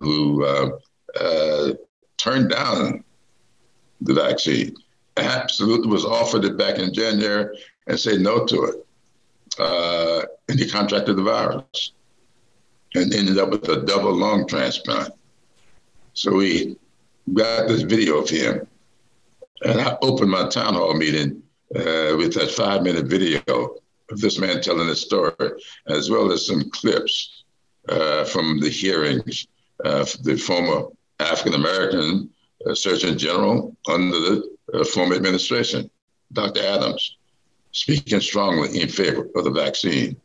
who 0.01 0.45
uh, 0.45 1.73
turned 2.19 2.51
down 2.51 3.03
the 4.01 4.15
vaccine, 4.15 4.77
absolutely 5.17 5.89
was 5.89 6.05
offered 6.05 6.45
it 6.45 6.57
back 6.57 6.79
in 6.79 6.93
January 6.93 7.59
and 7.87 7.99
said 7.99 8.21
no 8.21 8.45
to 8.45 8.65
it. 8.65 8.87
Uh, 9.59 10.23
and 10.49 10.59
he 10.59 10.69
contracted 10.69 11.17
the 11.17 11.23
virus 11.23 11.93
and 12.95 13.13
ended 13.15 13.39
up 13.39 13.51
with 13.51 13.69
a 13.69 13.83
double 13.83 14.15
lung 14.15 14.47
transplant. 14.47 15.13
So 16.13 16.35
we 16.35 16.77
got 17.33 17.69
this 17.69 17.83
video 17.83 18.19
of 18.19 18.29
him. 18.29 18.67
And 19.63 19.81
I 19.81 19.97
opened 20.03 20.31
my 20.31 20.49
town 20.49 20.75
hall 20.75 20.95
meeting 20.95 21.43
uh, 21.75 22.15
with 22.17 22.35
that 22.35 22.51
five 22.51 22.83
minute 22.83 23.07
video 23.07 23.41
of 24.11 24.21
this 24.21 24.39
man 24.39 24.63
telling 24.63 24.89
his 24.89 25.01
story, 25.01 25.35
as 25.89 26.09
well 26.09 26.31
as 26.33 26.47
some 26.47 26.71
clips 26.71 27.45
uh, 27.89 28.25
from 28.25 28.61
the 28.61 28.71
hearings 28.71 29.47
of 29.85 30.13
the 30.23 30.37
former 30.37 30.89
African 31.21 31.55
American 31.55 32.31
uh, 32.67 32.75
Surgeon 32.75 33.19
General 33.19 33.77
under 33.89 34.19
the 34.19 34.57
uh, 34.75 34.85
former 34.85 35.15
administration, 35.15 35.91
Dr. 36.33 36.63
Adams, 36.63 37.17
speaking 37.73 38.21
strongly 38.21 38.81
in 38.81 38.89
favor 38.89 39.29
of 39.35 39.45
the 39.45 39.51
vaccine. 39.51 40.17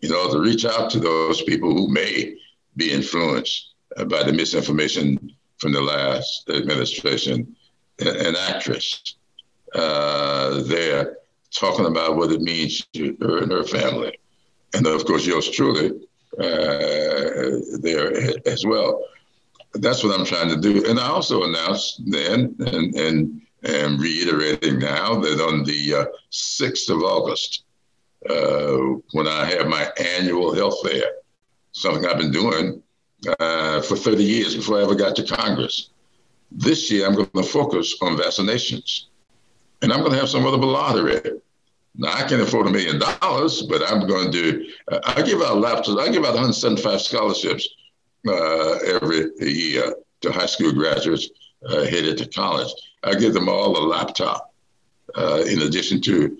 You 0.00 0.10
know, 0.10 0.30
to 0.30 0.40
reach 0.40 0.64
out 0.64 0.90
to 0.90 1.00
those 1.00 1.42
people 1.42 1.72
who 1.72 1.88
may 1.88 2.36
be 2.76 2.92
influenced 2.92 3.74
by 4.08 4.22
the 4.22 4.32
misinformation 4.32 5.32
from 5.58 5.72
the 5.72 5.80
last 5.80 6.48
administration, 6.50 7.56
an 7.98 8.36
actress 8.36 9.16
uh, 9.74 10.62
there 10.64 11.16
talking 11.50 11.86
about 11.86 12.16
what 12.16 12.30
it 12.30 12.40
means 12.40 12.86
to 12.92 13.16
her 13.20 13.38
and 13.38 13.50
her 13.50 13.64
family. 13.64 14.18
And 14.74 14.86
of 14.86 15.04
course, 15.06 15.26
yours 15.26 15.48
truly 15.50 15.92
uh, 16.38 17.78
there 17.80 18.12
as 18.46 18.66
well. 18.66 19.02
That's 19.80 20.02
what 20.02 20.18
I'm 20.18 20.26
trying 20.26 20.48
to 20.48 20.56
do. 20.56 20.88
And 20.88 20.98
I 20.98 21.08
also 21.08 21.44
announced 21.44 22.02
then 22.06 22.54
and, 22.58 22.94
and, 22.94 23.42
and 23.62 24.00
reiterating 24.00 24.78
now 24.78 25.18
that 25.20 25.40
on 25.40 25.64
the 25.64 25.94
uh, 25.94 26.04
6th 26.30 26.90
of 26.90 27.02
August, 27.02 27.64
uh, 28.28 28.98
when 29.12 29.26
I 29.28 29.44
have 29.46 29.66
my 29.66 29.90
annual 30.18 30.54
health 30.54 30.78
fair, 30.82 31.04
something 31.72 32.06
I've 32.06 32.18
been 32.18 32.32
doing 32.32 32.82
uh, 33.40 33.80
for 33.82 33.96
30 33.96 34.22
years 34.22 34.56
before 34.56 34.78
I 34.78 34.82
ever 34.82 34.94
got 34.94 35.16
to 35.16 35.24
Congress. 35.24 35.90
This 36.50 36.90
year, 36.90 37.06
I'm 37.06 37.14
going 37.14 37.28
to 37.30 37.42
focus 37.42 37.96
on 38.00 38.16
vaccinations. 38.16 39.06
And 39.82 39.92
I'm 39.92 40.00
going 40.00 40.12
to 40.12 40.18
have 40.18 40.28
some 40.28 40.46
other 40.46 40.56
lottery. 40.56 41.20
Now 41.96 42.12
I 42.12 42.22
can't 42.28 42.42
afford 42.42 42.66
a 42.66 42.70
million 42.70 42.98
dollars, 42.98 43.62
but 43.62 43.82
I'm 43.90 44.06
going 44.06 44.30
to. 44.32 44.66
Uh, 44.90 45.00
I 45.04 45.22
give 45.22 45.40
out 45.42 45.56
laptops. 45.56 46.00
I 46.00 46.10
give 46.10 46.24
out 46.24 46.34
175 46.34 47.00
scholarships 47.00 47.68
every 48.28 49.30
year 49.40 49.94
to 50.22 50.32
high 50.32 50.46
school 50.46 50.72
graduates 50.72 51.28
uh, 51.66 51.84
headed 51.84 52.18
to 52.18 52.28
college. 52.28 52.72
I 53.02 53.14
give 53.14 53.34
them 53.34 53.48
all 53.48 53.76
a 53.76 53.84
laptop, 53.86 54.52
uh, 55.14 55.42
in 55.46 55.62
addition 55.62 56.00
to 56.02 56.36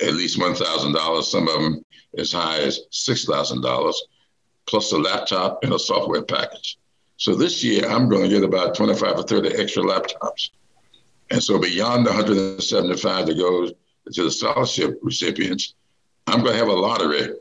at 0.00 0.14
least 0.14 0.38
one 0.38 0.54
thousand 0.54 0.92
dollars. 0.92 1.28
Some 1.28 1.48
of 1.48 1.62
them 1.62 1.84
as 2.16 2.32
high 2.32 2.60
as 2.60 2.80
six 2.90 3.24
thousand 3.24 3.62
dollars, 3.62 4.02
plus 4.66 4.92
a 4.92 4.98
laptop 4.98 5.62
and 5.62 5.72
a 5.72 5.78
software 5.78 6.22
package. 6.22 6.78
So 7.16 7.34
this 7.34 7.62
year 7.62 7.86
I'm 7.86 8.08
going 8.08 8.22
to 8.22 8.28
get 8.30 8.44
about 8.44 8.74
25 8.74 9.18
or 9.18 9.22
30 9.22 9.50
extra 9.56 9.82
laptops. 9.82 10.50
And 11.30 11.42
so 11.42 11.58
beyond 11.58 12.06
the 12.06 12.12
175 12.12 13.26
that 13.26 13.36
goes 13.36 13.72
to 14.14 14.24
the 14.24 14.30
scholarship 14.30 14.98
recipients, 15.02 15.74
I'm 16.26 16.40
going 16.42 16.52
to 16.52 16.58
have 16.58 16.68
a 16.68 16.72
lottery 16.72 17.34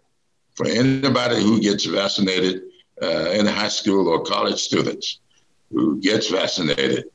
for 0.55 0.65
anybody 0.65 1.41
who 1.41 1.61
gets 1.61 1.85
vaccinated 1.85 2.63
uh, 3.01 3.31
in 3.31 3.45
high 3.45 3.67
school 3.67 4.07
or 4.07 4.23
college 4.23 4.59
students 4.59 5.19
who 5.71 5.99
gets 5.99 6.29
vaccinated 6.29 7.05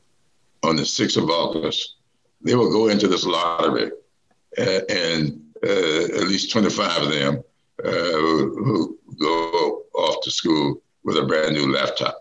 on 0.63 0.75
the 0.75 0.83
6th 0.83 1.17
of 1.17 1.29
August. 1.29 1.95
They 2.41 2.55
will 2.55 2.71
go 2.71 2.87
into 2.87 3.07
this 3.07 3.25
lottery, 3.25 3.91
uh, 4.57 4.81
and 4.89 5.41
uh, 5.63 6.03
at 6.19 6.27
least 6.27 6.51
25 6.51 7.03
of 7.03 7.09
them 7.11 7.43
uh, 7.83 7.89
who 7.91 8.97
go 9.19 9.83
off 9.93 10.21
to 10.23 10.31
school 10.31 10.81
with 11.03 11.17
a 11.17 11.23
brand 11.23 11.53
new 11.53 11.71
laptop. 11.71 12.17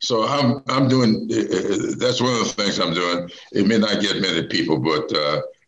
So 0.00 0.26
I'm 0.26 0.62
I'm 0.68 0.86
doing. 0.88 1.30
Uh, 1.32 1.94
that's 1.98 2.20
one 2.20 2.32
of 2.32 2.40
the 2.40 2.54
things 2.56 2.78
I'm 2.78 2.92
doing. 2.92 3.30
It 3.52 3.66
may 3.66 3.78
not 3.78 4.02
get 4.02 4.20
many 4.20 4.46
people, 4.46 4.78
but 4.78 5.10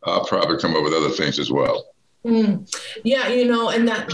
I'll 0.04 0.26
probably 0.26 0.58
come 0.58 0.76
up 0.76 0.84
with 0.84 0.92
other 0.92 1.10
things 1.10 1.38
as 1.38 1.50
well. 1.50 1.86
Mm. 2.24 2.68
Yeah, 3.04 3.28
you 3.28 3.46
know, 3.46 3.70
and 3.70 3.86
that 3.88 4.10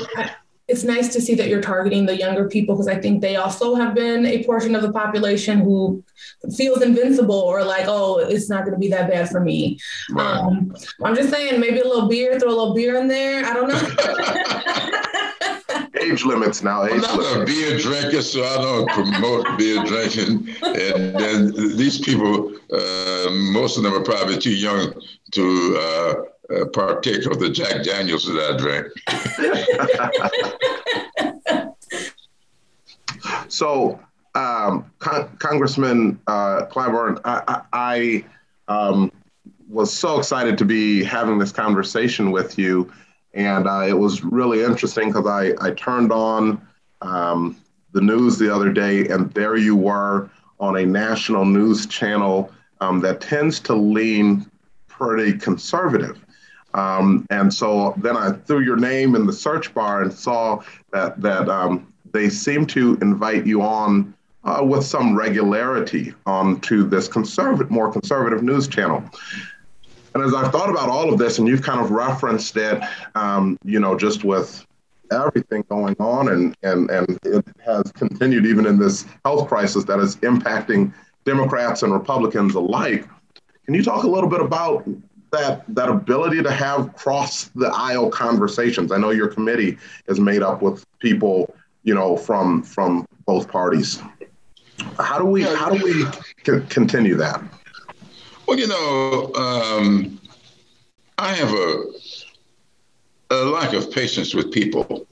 it's 0.68 0.84
nice 0.84 1.12
to 1.12 1.20
see 1.20 1.34
that 1.34 1.48
you're 1.48 1.60
targeting 1.60 2.06
the 2.06 2.16
younger 2.16 2.48
people 2.48 2.74
because 2.74 2.88
I 2.88 3.00
think 3.00 3.20
they 3.20 3.36
also 3.36 3.74
have 3.74 3.94
been 3.94 4.24
a 4.26 4.44
portion 4.44 4.74
of 4.74 4.82
the 4.82 4.92
population 4.92 5.58
who 5.58 6.02
feels 6.56 6.82
invincible 6.82 7.34
or 7.34 7.64
like, 7.64 7.86
oh, 7.88 8.18
it's 8.18 8.48
not 8.48 8.60
going 8.64 8.74
to 8.74 8.78
be 8.78 8.88
that 8.88 9.10
bad 9.10 9.28
for 9.28 9.40
me. 9.40 9.78
Right. 10.10 10.24
Um, 10.24 10.74
I'm 11.02 11.16
just 11.16 11.30
saying, 11.30 11.60
maybe 11.60 11.80
a 11.80 11.84
little 11.84 12.08
beer, 12.08 12.38
throw 12.38 12.48
a 12.48 12.56
little 12.56 12.74
beer 12.74 12.96
in 12.96 13.08
there. 13.08 13.44
I 13.44 13.54
don't 13.54 13.68
know. 13.68 14.88
age 16.02 16.24
limits 16.24 16.62
now. 16.62 16.84
Age 16.84 17.02
I'm 17.06 17.18
not 17.18 17.42
a 17.42 17.44
beer 17.44 17.78
drinker, 17.78 18.22
so 18.22 18.44
I 18.44 18.56
don't 18.56 18.88
promote 18.90 19.58
beer 19.58 19.84
drinking. 19.84 20.48
And 20.62 21.14
then 21.18 21.76
these 21.76 21.98
people, 21.98 22.52
uh, 22.72 23.30
most 23.30 23.76
of 23.76 23.82
them 23.82 23.94
are 23.94 24.02
probably 24.04 24.38
too 24.38 24.54
young 24.54 24.94
to 25.32 25.76
uh, 25.78 26.14
partake 26.72 27.26
of 27.26 27.38
the 27.40 27.50
Jack 27.50 27.84
Daniels 27.84 28.24
that 28.26 28.58
drink. 28.58 28.88
so, 33.48 34.00
um, 34.34 34.90
Con- 34.98 35.36
Congressman 35.38 36.20
uh, 36.26 36.66
Clyburn, 36.70 37.20
I, 37.24 37.42
I, 37.72 38.24
I 38.68 38.78
um, 38.88 39.12
was 39.68 39.92
so 39.92 40.18
excited 40.18 40.58
to 40.58 40.64
be 40.64 41.02
having 41.02 41.38
this 41.38 41.52
conversation 41.52 42.30
with 42.30 42.58
you. 42.58 42.92
And 43.34 43.66
uh, 43.66 43.86
it 43.88 43.98
was 43.98 44.22
really 44.22 44.62
interesting 44.62 45.08
because 45.08 45.26
I, 45.26 45.54
I 45.60 45.72
turned 45.72 46.12
on 46.12 46.60
um, 47.00 47.56
the 47.92 48.00
news 48.00 48.38
the 48.38 48.54
other 48.54 48.72
day, 48.72 49.08
and 49.08 49.32
there 49.32 49.56
you 49.56 49.76
were 49.76 50.30
on 50.60 50.76
a 50.76 50.86
national 50.86 51.44
news 51.44 51.86
channel 51.86 52.52
um, 52.80 53.00
that 53.00 53.20
tends 53.20 53.60
to 53.60 53.74
lean 53.74 54.46
pretty 54.86 55.36
conservative. 55.36 56.24
Um, 56.74 57.26
and 57.30 57.52
so 57.52 57.94
then 57.98 58.16
I 58.16 58.32
threw 58.32 58.60
your 58.60 58.76
name 58.76 59.14
in 59.14 59.26
the 59.26 59.32
search 59.32 59.74
bar 59.74 60.02
and 60.02 60.12
saw 60.12 60.62
that 60.92 61.20
that 61.20 61.48
um, 61.48 61.92
they 62.12 62.28
seem 62.28 62.66
to 62.68 62.98
invite 63.02 63.46
you 63.46 63.62
on 63.62 64.14
uh, 64.44 64.64
with 64.64 64.84
some 64.84 65.16
regularity 65.16 66.14
onto 66.26 66.88
this 66.88 67.08
conservative, 67.08 67.70
more 67.70 67.92
conservative 67.92 68.42
news 68.42 68.68
channel. 68.68 69.04
And 70.14 70.22
as 70.22 70.34
I've 70.34 70.52
thought 70.52 70.68
about 70.68 70.88
all 70.88 71.12
of 71.12 71.18
this, 71.18 71.38
and 71.38 71.48
you've 71.48 71.62
kind 71.62 71.80
of 71.80 71.90
referenced 71.90 72.56
it, 72.56 72.82
um, 73.14 73.58
you 73.64 73.80
know, 73.80 73.96
just 73.96 74.24
with 74.24 74.66
everything 75.10 75.64
going 75.68 75.96
on, 75.98 76.28
and 76.28 76.56
and 76.62 76.90
and 76.90 77.18
it 77.24 77.46
has 77.64 77.90
continued 77.92 78.46
even 78.46 78.66
in 78.66 78.78
this 78.78 79.06
health 79.24 79.48
crisis 79.48 79.84
that 79.84 79.98
is 80.00 80.16
impacting 80.16 80.92
Democrats 81.24 81.82
and 81.82 81.92
Republicans 81.92 82.54
alike. 82.54 83.08
Can 83.64 83.74
you 83.74 83.82
talk 83.82 84.04
a 84.04 84.08
little 84.08 84.28
bit 84.28 84.40
about 84.40 84.86
that 85.32 85.64
that 85.74 85.88
ability 85.88 86.42
to 86.42 86.50
have 86.50 86.94
cross 86.94 87.44
the 87.54 87.70
aisle 87.74 88.10
conversations? 88.10 88.92
I 88.92 88.98
know 88.98 89.10
your 89.10 89.28
committee 89.28 89.78
is 90.06 90.20
made 90.20 90.42
up 90.42 90.60
with 90.62 90.84
people, 91.00 91.54
you 91.82 91.94
know, 91.94 92.16
from 92.16 92.62
from 92.62 93.06
both 93.26 93.48
parties. 93.48 94.00
How 94.98 95.18
do 95.18 95.24
we 95.24 95.42
how 95.42 95.70
do 95.70 95.82
we 95.82 96.04
c- 96.44 96.66
continue 96.68 97.16
that? 97.16 97.42
Well, 98.46 98.58
you 98.58 98.68
know, 98.68 99.32
um, 99.34 100.20
I 101.18 101.32
have 101.32 101.52
a 101.52 101.84
a 103.30 103.44
lack 103.46 103.72
of 103.72 103.90
patience 103.90 104.34
with 104.34 104.52
people 104.52 105.06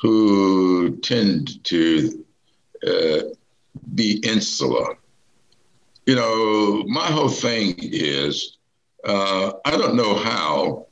who 0.00 0.96
tend 0.98 1.64
to 1.64 2.24
uh, 2.86 3.20
be 3.94 4.20
insular. 4.22 4.98
You 6.04 6.16
know, 6.16 6.84
my 6.88 7.06
whole 7.06 7.28
thing 7.28 7.74
is 7.78 8.58
uh, 9.04 9.52
I 9.64 9.76
don't 9.76 9.96
know 9.96 10.14
how 10.14 10.86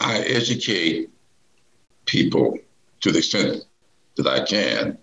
I 0.00 0.18
educate 0.20 1.10
people 2.06 2.58
to 3.00 3.12
the 3.12 3.18
extent 3.18 3.64
that 4.16 4.26
I 4.26 4.44
can 4.44 4.98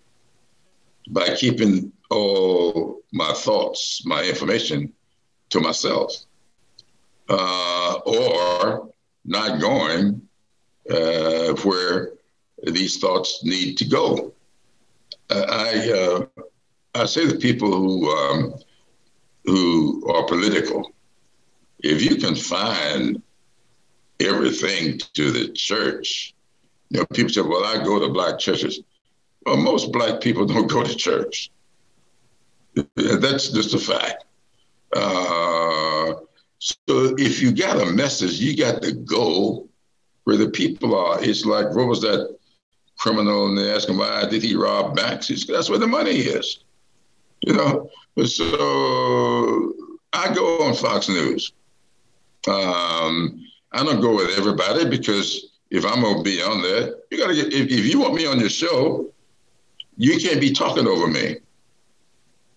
by 1.09 1.35
keeping 1.35 1.91
all 2.09 3.01
my 3.11 3.33
thoughts, 3.33 4.05
my 4.05 4.23
information 4.23 4.93
to 5.49 5.59
myself, 5.59 6.13
uh, 7.29 7.99
or 8.05 8.89
not 9.25 9.59
going 9.59 10.21
uh, 10.89 11.53
where 11.63 12.13
these 12.63 12.97
thoughts 12.97 13.43
need 13.43 13.77
to 13.77 13.85
go. 13.85 14.33
Uh, 15.29 15.45
I 15.49 15.91
uh, 15.91 16.25
I 16.93 17.05
say 17.05 17.27
to 17.27 17.37
people 17.37 17.71
who 17.71 18.09
um, 18.09 18.55
who 19.45 20.09
are 20.11 20.25
political, 20.25 20.91
if 21.83 22.03
you 22.03 22.15
confine 22.17 23.21
everything 24.19 24.99
to 25.13 25.31
the 25.31 25.49
church, 25.53 26.33
you 26.89 26.99
know, 26.99 27.05
people 27.13 27.31
say, 27.31 27.41
"Well, 27.41 27.63
I 27.63 27.83
go 27.83 27.99
to 27.99 28.09
black 28.09 28.39
churches." 28.39 28.81
Well, 29.45 29.57
most 29.57 29.91
black 29.91 30.21
people 30.21 30.45
don't 30.51 30.67
go 30.67 30.83
to 30.83 30.95
church. 30.95 31.51
That's 32.95 33.49
just 33.49 33.73
a 33.73 33.79
fact. 33.79 34.25
Uh, 34.95 36.13
so 36.59 37.15
if 37.17 37.41
you 37.41 37.51
got 37.51 37.81
a 37.81 37.91
message, 37.91 38.39
you 38.39 38.55
got 38.55 38.81
to 38.83 38.91
go 38.91 39.67
where 40.25 40.37
the 40.37 40.49
people 40.49 40.95
are. 40.95 41.23
It's 41.23 41.45
like 41.45 41.73
what 41.73 41.87
was 41.87 42.01
that 42.01 42.35
criminal? 42.97 43.47
And 43.47 43.57
they 43.57 43.71
ask 43.73 43.89
him 43.89 43.97
why 43.97 44.25
did 44.29 44.43
he 44.43 44.55
rob 44.55 44.95
banks? 44.95 45.27
Said, 45.27 45.39
That's 45.47 45.69
where 45.69 45.79
the 45.79 45.87
money 45.87 46.11
is. 46.11 46.63
You 47.41 47.53
know. 47.53 47.89
So 48.25 49.73
I 50.13 50.33
go 50.33 50.59
on 50.63 50.75
Fox 50.75 51.09
News. 51.09 51.53
Um, 52.47 53.45
I 53.71 53.83
don't 53.83 54.01
go 54.01 54.15
with 54.15 54.37
everybody 54.37 54.89
because 54.89 55.57
if 55.69 55.85
I'm 55.85 56.01
gonna 56.01 56.23
be 56.23 56.41
on 56.41 56.61
there, 56.61 56.95
you 57.09 57.17
gotta 57.17 57.35
get. 57.35 57.53
If, 57.53 57.71
if 57.71 57.85
you 57.85 57.99
want 57.99 58.15
me 58.15 58.25
on 58.25 58.39
your 58.39 58.49
show, 58.49 59.11
you 59.97 60.19
can't 60.19 60.41
be 60.41 60.51
talking 60.51 60.87
over 60.87 61.07
me. 61.07 61.37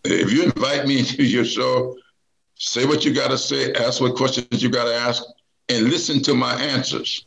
If 0.05 0.33
you 0.33 0.45
invite 0.45 0.87
me 0.87 1.03
to 1.05 1.23
your 1.23 1.45
show, 1.45 1.97
say 2.57 2.87
what 2.87 3.05
you 3.05 3.15
got 3.15 3.31
to 3.31 3.39
say, 3.39 3.73
ask 3.75 4.01
what 4.01 4.17
questions 4.17 4.63
you 4.63 4.71
got 4.71 4.85
to 4.85 4.95
ask, 4.95 5.23
and 5.69 5.85
listen 5.85 6.23
to 6.23 6.35
my 6.35 6.55
answers. 6.61 7.27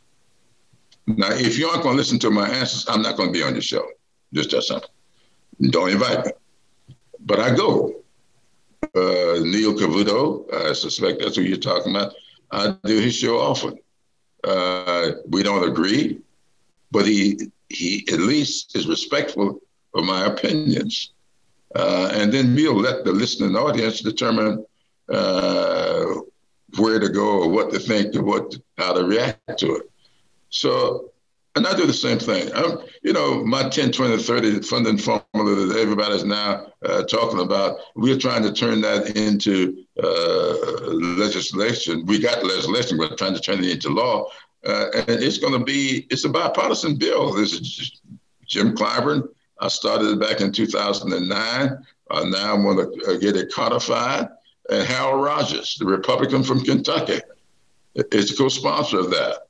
Now, 1.06 1.30
if 1.30 1.58
you 1.58 1.68
aren't 1.68 1.82
to 1.82 1.90
listen 1.90 2.18
to 2.20 2.30
my 2.30 2.48
answers, 2.48 2.86
I'm 2.88 3.02
not 3.02 3.16
to 3.16 3.30
be 3.30 3.42
on 3.42 3.54
your 3.54 3.62
show. 3.62 3.86
Just 4.34 4.50
that 4.50 4.62
simple. 4.62 4.90
Don't 5.70 5.90
invite 5.90 6.26
me. 6.26 6.32
But 7.20 7.40
I 7.40 7.54
go. 7.54 7.94
Uh, 8.94 9.40
Neil 9.42 9.74
Cavuto, 9.74 10.52
I 10.52 10.72
suspect 10.72 11.20
that's 11.20 11.36
who 11.36 11.42
you're 11.42 11.56
talking 11.56 11.94
about. 11.94 12.14
I 12.50 12.74
do 12.84 12.98
his 12.98 13.14
show 13.14 13.38
often. 13.38 13.78
Uh, 14.44 15.12
we 15.28 15.42
don't 15.42 15.68
agree, 15.68 16.20
but 16.90 17.06
he 17.06 17.50
he 17.68 18.06
at 18.12 18.20
least 18.20 18.74
is 18.76 18.86
respectful 18.86 19.60
of 19.94 20.04
my 20.04 20.26
opinions. 20.26 21.12
Uh, 21.74 22.10
and 22.14 22.32
then 22.32 22.54
we'll 22.54 22.74
let 22.74 23.04
the 23.04 23.12
listening 23.12 23.54
audience 23.56 24.00
determine 24.00 24.64
uh, 25.12 26.04
where 26.78 26.98
to 26.98 27.08
go 27.08 27.42
or 27.42 27.48
what 27.48 27.70
to 27.72 27.78
think 27.78 28.14
or 28.16 28.22
what 28.22 28.54
how 28.78 28.92
to 28.94 29.04
react 29.04 29.58
to 29.58 29.76
it. 29.76 29.90
So, 30.50 31.10
and 31.58 31.66
I 31.66 31.76
do 31.76 31.86
the 31.86 31.92
same 31.92 32.18
thing. 32.18 32.50
I'm, 32.54 32.78
you 33.02 33.12
know, 33.12 33.44
my 33.44 33.68
10, 33.68 33.92
20, 33.92 34.22
30 34.22 34.62
funding 34.62 34.96
formula 34.96 35.66
that 35.66 35.76
everybody's 35.76 36.24
now 36.24 36.72
uh, 36.84 37.02
talking 37.04 37.40
about, 37.40 37.78
we're 37.94 38.18
trying 38.18 38.42
to 38.44 38.52
turn 38.52 38.80
that 38.80 39.16
into 39.16 39.84
uh, 40.02 40.86
legislation. 41.18 42.06
We 42.06 42.18
got 42.18 42.44
legislation, 42.44 42.96
we're 42.96 43.14
trying 43.16 43.34
to 43.34 43.40
turn 43.40 43.62
it 43.62 43.70
into 43.70 43.90
law. 43.90 44.30
Uh, 44.66 44.86
and 44.94 45.22
it's 45.22 45.38
going 45.38 45.58
to 45.58 45.64
be, 45.64 46.06
it's 46.10 46.24
a 46.24 46.28
bipartisan 46.28 46.96
bill. 46.96 47.34
This 47.34 47.52
is 47.52 48.00
Jim 48.46 48.74
Clyburn. 48.74 49.28
I 49.60 49.68
started 49.68 50.12
it 50.12 50.20
back 50.20 50.40
in 50.40 50.52
2009. 50.52 51.84
Uh, 52.10 52.24
now 52.24 52.54
I'm 52.54 52.62
going 52.62 53.00
to 53.04 53.18
get 53.18 53.36
it 53.36 53.52
codified 53.52 54.28
and 54.68 54.86
Harold 54.86 55.24
Rogers, 55.24 55.76
the 55.78 55.86
Republican 55.86 56.42
from 56.42 56.60
Kentucky, 56.60 57.20
is 57.94 58.32
a 58.32 58.36
co-sponsor 58.36 58.98
of 58.98 59.10
that. 59.10 59.47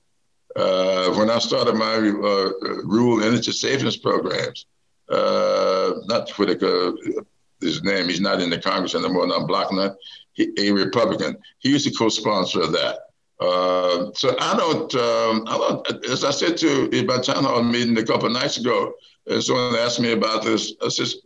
Uh, 0.57 1.11
when 1.15 1.31
I 1.31 1.39
started 1.39 1.75
my 1.75 1.95
uh, 1.95 2.51
rural 2.85 3.23
energy 3.23 3.53
savings 3.53 3.97
programs, 3.97 4.67
uh, 5.11 5.93
not 6.07 6.31
for 6.31 6.47
the, 6.47 7.25
his 7.61 7.83
name, 7.83 8.09
he's 8.09 8.21
not 8.21 8.41
in 8.41 8.51
the 8.51 8.59
Congress 8.59 8.95
anymore, 8.95 9.25
and 9.25 9.33
I'm 9.33 9.47
blocking 9.47 9.79
that, 9.79 9.97
he, 10.33 10.53
a 10.59 10.71
Republican. 10.73 11.37
He 11.59 11.73
was 11.73 11.85
the 11.85 11.93
co-sponsor 11.93 12.63
of 12.63 12.73
that. 12.73 12.99
Uh, 13.41 14.11
so 14.15 14.35
I 14.41 14.57
don't, 14.57 14.95
um, 14.97 15.45
I 15.47 15.59
don't, 15.59 16.05
as 16.07 16.25
I 16.25 16.31
said 16.33 16.57
to 16.59 16.89
my 17.07 17.19
town 17.19 17.45
hall 17.45 17.63
meeting 17.63 17.97
a 17.97 18.05
couple 18.05 18.29
nights 18.31 18.57
ago, 18.57 18.95
and 19.27 19.43
someone 19.43 19.77
asked 19.77 20.01
me 20.01 20.13
about 20.13 20.43
this, 20.43 20.73
I 20.85 20.89
says, 20.89 21.17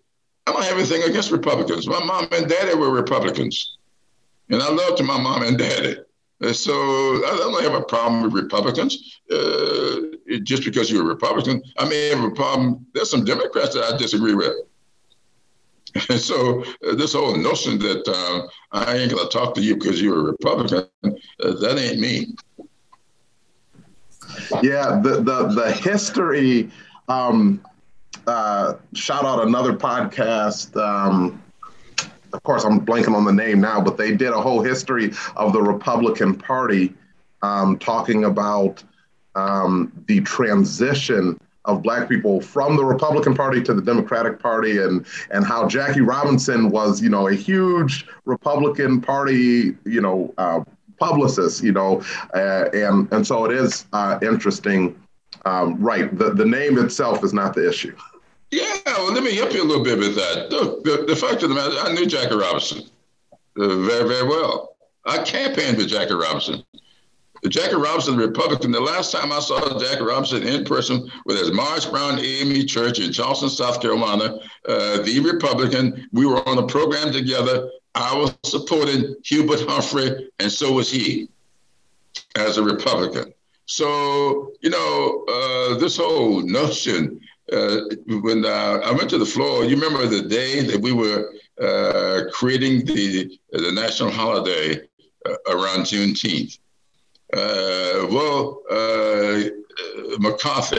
I 0.46 0.52
don't 0.52 0.64
have 0.64 0.76
anything 0.76 1.04
against 1.04 1.30
Republicans. 1.30 1.86
My 1.86 2.04
mom 2.04 2.28
and 2.32 2.48
daddy 2.48 2.74
were 2.74 2.90
Republicans. 2.90 3.78
And 4.50 4.60
I 4.62 4.68
loved 4.68 5.02
my 5.02 5.18
mom 5.18 5.42
and 5.42 5.56
daddy. 5.56 5.96
So 6.50 6.72
I 6.72 7.36
don't 7.38 7.62
have 7.62 7.74
a 7.74 7.84
problem 7.84 8.22
with 8.22 8.32
Republicans. 8.32 9.20
Uh, 9.30 10.00
just 10.42 10.64
because 10.64 10.90
you're 10.90 11.02
a 11.02 11.06
Republican, 11.06 11.62
I 11.78 11.88
may 11.88 12.08
have 12.08 12.24
a 12.24 12.30
problem. 12.30 12.86
There's 12.94 13.10
some 13.10 13.24
Democrats 13.24 13.74
that 13.74 13.84
I 13.84 13.96
disagree 13.96 14.34
with. 14.34 14.54
And 16.08 16.20
so 16.30 16.64
uh, 16.86 16.94
this 16.94 17.12
whole 17.12 17.36
notion 17.36 17.78
that 17.80 18.08
uh, 18.08 18.48
I 18.72 18.96
ain't 18.96 19.12
gonna 19.12 19.28
talk 19.28 19.54
to 19.54 19.60
you 19.60 19.76
because 19.76 20.00
you're 20.00 20.18
a 20.18 20.22
Republican, 20.22 20.86
uh, 21.04 21.10
that 21.40 21.78
ain't 21.78 22.00
me. 22.00 22.34
Yeah, 24.62 25.00
the 25.02 25.20
the 25.22 25.48
the 25.48 25.72
history. 25.72 26.70
Um, 27.08 27.62
uh, 28.26 28.74
shout 28.94 29.24
out 29.24 29.46
another 29.46 29.74
podcast. 29.74 30.76
Um, 30.76 31.42
of 32.32 32.42
course, 32.42 32.64
I'm 32.64 32.84
blanking 32.84 33.14
on 33.14 33.24
the 33.24 33.32
name 33.32 33.60
now, 33.60 33.80
but 33.80 33.96
they 33.96 34.14
did 34.14 34.30
a 34.30 34.40
whole 34.40 34.62
history 34.62 35.12
of 35.36 35.52
the 35.52 35.62
Republican 35.62 36.34
Party, 36.34 36.94
um, 37.42 37.78
talking 37.78 38.24
about 38.24 38.82
um, 39.34 39.92
the 40.06 40.20
transition 40.20 41.38
of 41.64 41.82
black 41.82 42.08
people 42.08 42.40
from 42.40 42.76
the 42.76 42.84
Republican 42.84 43.34
Party 43.34 43.62
to 43.62 43.72
the 43.72 43.82
Democratic 43.82 44.38
Party, 44.38 44.78
and 44.78 45.06
and 45.30 45.44
how 45.46 45.68
Jackie 45.68 46.00
Robinson 46.00 46.70
was, 46.70 47.00
you 47.00 47.08
know, 47.08 47.28
a 47.28 47.34
huge 47.34 48.06
Republican 48.24 49.00
Party, 49.00 49.76
you 49.84 50.00
know, 50.00 50.34
uh, 50.38 50.60
publicist, 50.98 51.62
you 51.62 51.72
know, 51.72 52.02
uh, 52.34 52.68
and 52.72 53.12
and 53.12 53.26
so 53.26 53.44
it 53.44 53.52
is 53.52 53.86
uh, 53.92 54.18
interesting. 54.22 54.98
Um, 55.44 55.82
right, 55.82 56.16
the 56.16 56.30
the 56.34 56.44
name 56.44 56.78
itself 56.78 57.24
is 57.24 57.32
not 57.32 57.54
the 57.54 57.68
issue. 57.68 57.96
Yeah, 58.52 58.78
well, 58.86 59.12
let 59.12 59.24
me 59.24 59.34
help 59.34 59.54
you 59.54 59.62
a 59.62 59.64
little 59.64 59.84
bit 59.84 59.98
with 59.98 60.14
that. 60.16 60.50
Look, 60.50 60.84
the, 60.84 61.06
the 61.08 61.16
fact 61.16 61.42
of 61.42 61.48
the 61.48 61.56
matter, 61.56 61.76
I 61.78 61.92
knew 61.94 62.06
Jackie 62.06 62.36
Robinson 62.36 62.82
uh, 63.58 63.76
very, 63.78 64.08
very 64.08 64.28
well. 64.28 64.76
I 65.06 65.24
campaigned 65.24 65.78
for 65.78 65.86
Jackie 65.86 66.14
Robinson. 66.14 66.62
Jackie 67.48 67.76
Robinson, 67.76 68.16
the 68.18 68.28
Republican, 68.28 68.70
the 68.70 68.80
last 68.80 69.12
time 69.12 69.32
I 69.32 69.40
saw 69.40 69.78
Jackie 69.80 70.04
Robinson 70.04 70.44
in 70.44 70.64
person 70.64 71.10
was 71.26 71.48
at 71.48 71.54
Morris 71.54 71.86
Brown 71.86 72.20
AME 72.20 72.66
Church 72.68 73.00
in 73.00 73.12
Charleston, 73.12 73.50
South 73.50 73.80
Carolina, 73.82 74.38
uh, 74.68 75.02
the 75.02 75.20
Republican. 75.24 76.08
We 76.12 76.26
were 76.26 76.46
on 76.48 76.58
a 76.58 76.66
program 76.66 77.12
together. 77.12 77.70
I 77.96 78.16
was 78.16 78.36
supporting 78.44 79.16
Hubert 79.24 79.62
Humphrey, 79.68 80.30
and 80.38 80.52
so 80.52 80.72
was 80.72 80.90
he. 80.90 81.28
as 82.36 82.58
a 82.58 82.62
Republican. 82.62 83.32
So, 83.66 84.52
you 84.60 84.70
know, 84.70 85.24
uh, 85.28 85.78
this 85.78 85.96
whole 85.96 86.42
notion, 86.42 87.20
uh, 87.50 87.80
when 88.20 88.44
uh, 88.44 88.80
I 88.84 88.92
went 88.92 89.10
to 89.10 89.18
the 89.18 89.26
floor, 89.26 89.64
you 89.64 89.74
remember 89.74 90.06
the 90.06 90.22
day 90.22 90.62
that 90.62 90.80
we 90.80 90.92
were 90.92 91.32
uh, 91.60 92.30
creating 92.32 92.84
the, 92.86 93.38
the 93.50 93.72
national 93.72 94.10
holiday 94.10 94.80
uh, 95.26 95.34
around 95.48 95.84
Juneteenth. 95.84 96.58
Uh, 97.32 98.06
well, 98.10 98.62
McCarthy, 100.18 100.78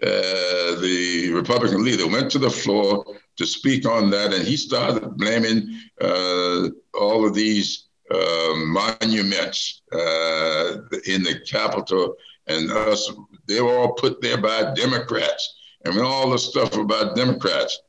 the 0.00 1.30
Republican 1.34 1.84
leader, 1.84 2.06
went 2.06 2.30
to 2.30 2.38
the 2.38 2.50
floor 2.50 3.04
to 3.36 3.46
speak 3.46 3.86
on 3.86 4.10
that, 4.10 4.32
and 4.32 4.46
he 4.46 4.56
started 4.56 5.16
blaming 5.16 5.78
all 6.00 7.26
of 7.26 7.34
these 7.34 7.88
um, 8.10 8.72
monuments 8.72 9.82
uh, 9.92 10.76
in 11.06 11.22
the 11.22 11.40
Capitol 11.46 12.14
and 12.46 12.70
us. 12.70 13.10
They 13.46 13.60
were 13.60 13.76
all 13.76 13.92
put 13.94 14.20
there 14.20 14.38
by 14.38 14.72
Democrats 14.74 15.54
and 15.84 15.98
all 16.00 16.30
the 16.30 16.38
stuff 16.38 16.76
about 16.76 17.16
Democrats. 17.16 17.80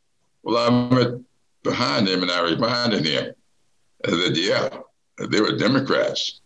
Well, 0.44 0.58
I 0.58 0.94
went 0.94 1.26
behind 1.64 2.08
him 2.08 2.22
and 2.22 2.32
I 2.32 2.42
was 2.42 2.56
behind 2.56 2.94
him. 2.94 3.34
I 4.06 4.10
said, 4.10 4.38
yeah, 4.38 4.70
they 5.30 5.42
were 5.42 5.58
Democrats. 5.58 6.42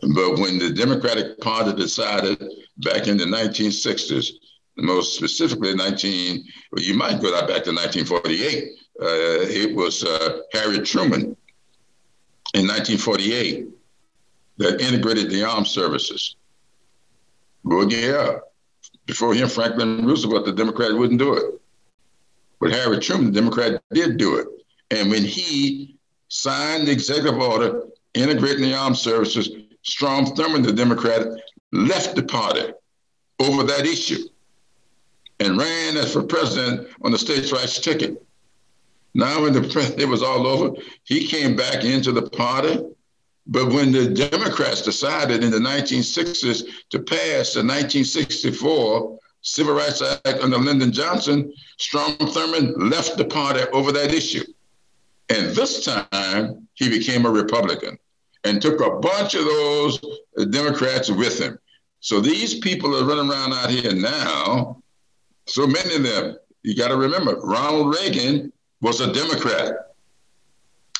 But 0.00 0.38
when 0.38 0.58
the 0.58 0.70
Democratic 0.70 1.40
Party 1.40 1.72
decided 1.72 2.38
back 2.78 3.06
in 3.06 3.16
the 3.16 3.24
1960s, 3.24 4.32
most 4.76 5.16
specifically 5.16 5.74
19, 5.74 6.44
well, 6.72 6.82
you 6.82 6.94
might 6.94 7.22
go 7.22 7.30
back 7.30 7.62
to 7.64 7.72
1948, 7.72 8.64
uh, 9.00 9.06
it 9.06 9.74
was 9.74 10.04
uh, 10.04 10.40
Harry 10.52 10.80
Truman 10.80 11.36
in 12.54 12.66
1948 12.66 13.68
that 14.58 14.80
integrated 14.80 15.30
the 15.30 15.44
armed 15.44 15.66
services. 15.66 16.36
Well, 17.62 17.90
yeah, 17.90 18.38
before 19.06 19.34
him, 19.34 19.48
Franklin 19.48 20.06
Roosevelt, 20.06 20.46
the 20.46 20.52
Democrat, 20.52 20.94
wouldn't 20.94 21.18
do 21.18 21.34
it. 21.34 21.60
But 22.60 22.72
Harry 22.72 22.98
Truman, 22.98 23.26
the 23.26 23.40
Democrat, 23.40 23.82
did 23.92 24.16
do 24.16 24.36
it. 24.36 24.46
And 24.90 25.10
when 25.10 25.24
he 25.24 25.96
signed 26.28 26.86
the 26.86 26.92
executive 26.92 27.38
order 27.38 27.82
integrating 28.14 28.62
the 28.62 28.74
armed 28.74 28.96
services, 28.96 29.50
Strom 29.82 30.26
Thurmond, 30.26 30.64
the 30.64 30.72
Democrat, 30.72 31.26
left 31.72 32.16
the 32.16 32.22
party 32.22 32.72
over 33.40 33.64
that 33.64 33.84
issue 33.84 34.28
and 35.40 35.58
ran 35.58 35.96
as 35.96 36.12
for 36.12 36.22
president 36.22 36.88
on 37.02 37.12
the 37.12 37.18
states' 37.18 37.52
rights 37.52 37.78
ticket. 37.80 38.22
Now, 39.14 39.42
when 39.42 39.52
the 39.52 39.94
it 39.98 40.08
was 40.08 40.22
all 40.22 40.46
over, 40.46 40.76
he 41.04 41.26
came 41.26 41.54
back 41.54 41.84
into 41.84 42.12
the 42.12 42.28
party. 42.30 42.78
But 43.46 43.72
when 43.72 43.92
the 43.92 44.08
Democrats 44.08 44.82
decided 44.82 45.44
in 45.44 45.50
the 45.50 45.58
1960s 45.58 46.64
to 46.90 46.98
pass 46.98 47.52
the 47.52 47.60
1964 47.60 49.18
Civil 49.42 49.74
Rights 49.74 50.00
Act 50.00 50.40
under 50.40 50.56
Lyndon 50.56 50.92
Johnson, 50.92 51.52
Strom 51.78 52.14
Thurmond 52.14 52.90
left 52.90 53.18
the 53.18 53.26
party 53.26 53.60
over 53.72 53.92
that 53.92 54.14
issue. 54.14 54.44
And 55.28 55.54
this 55.54 55.84
time, 55.84 56.66
he 56.74 56.88
became 56.88 57.26
a 57.26 57.30
Republican 57.30 57.98
and 58.44 58.60
took 58.60 58.80
a 58.80 58.98
bunch 58.98 59.34
of 59.34 59.44
those 59.44 60.00
Democrats 60.50 61.10
with 61.10 61.38
him. 61.38 61.58
So 62.00 62.20
these 62.20 62.58
people 62.58 62.96
are 62.96 63.04
running 63.04 63.30
around 63.30 63.52
out 63.52 63.70
here 63.70 63.94
now, 63.94 64.82
so 65.46 65.66
many 65.66 65.94
of 65.96 66.02
them, 66.02 66.36
you 66.62 66.74
got 66.74 66.88
to 66.88 66.96
remember, 66.96 67.36
Ronald 67.40 67.94
Reagan 67.94 68.52
was 68.80 69.00
a 69.00 69.12
Democrat. 69.12 69.93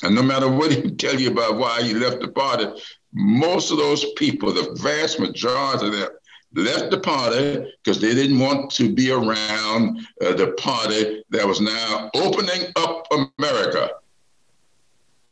And 0.03 0.15
no 0.15 0.21
matter 0.21 0.49
what 0.49 0.71
he 0.71 0.91
tell 0.95 1.19
you 1.19 1.31
about 1.31 1.57
why 1.57 1.81
he 1.81 1.93
left 1.93 2.21
the 2.21 2.27
party, 2.27 2.67
most 3.13 3.71
of 3.71 3.77
those 3.77 4.05
people, 4.13 4.51
the 4.51 4.77
vast 4.81 5.19
majority 5.19 5.87
of 5.87 5.93
them, 5.93 6.09
left 6.53 6.89
the 6.89 6.99
party 6.99 7.65
because 7.83 7.99
they 7.99 8.15
didn't 8.15 8.39
want 8.39 8.71
to 8.71 8.93
be 8.93 9.11
around 9.11 10.07
uh, 10.21 10.33
the 10.33 10.53
party 10.57 11.23
that 11.29 11.45
was 11.45 11.59
now 11.59 12.09
opening 12.15 12.71
up 12.77 13.07
America 13.37 13.89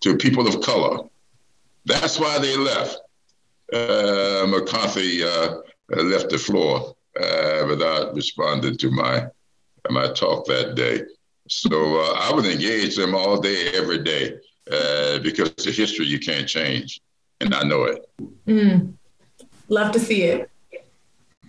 to 0.02 0.17
people 0.17 0.47
of 0.47 0.62
color. 0.62 1.08
That's 1.86 2.19
why 2.19 2.39
they 2.39 2.58
left. 2.58 2.99
Uh, 3.71 4.45
McCarthy 4.47 5.23
uh, 5.23 5.56
left 5.89 6.30
the 6.30 6.38
floor 6.38 6.95
uh, 7.19 7.65
without 7.67 8.13
responding 8.15 8.78
to 8.78 8.91
my 8.91 9.26
my 9.89 10.08
talk 10.13 10.45
that 10.45 10.76
day. 10.76 11.02
So 11.49 11.99
uh, 11.99 12.13
I 12.19 12.34
would 12.34 12.45
engage 12.45 12.95
them 12.95 13.13
all 13.13 13.39
day, 13.39 13.67
every 13.73 14.02
day, 14.04 14.38
uh, 14.71 15.19
because 15.19 15.54
the 15.56 15.71
history 15.71 16.06
you 16.06 16.19
can't 16.19 16.47
change, 16.47 17.02
and 17.41 17.54
I 17.54 17.63
know 17.63 17.84
it. 17.84 18.10
Mm. 18.47 18.93
Love 19.69 19.91
to 19.93 19.99
see 19.99 20.23
it. 20.23 20.49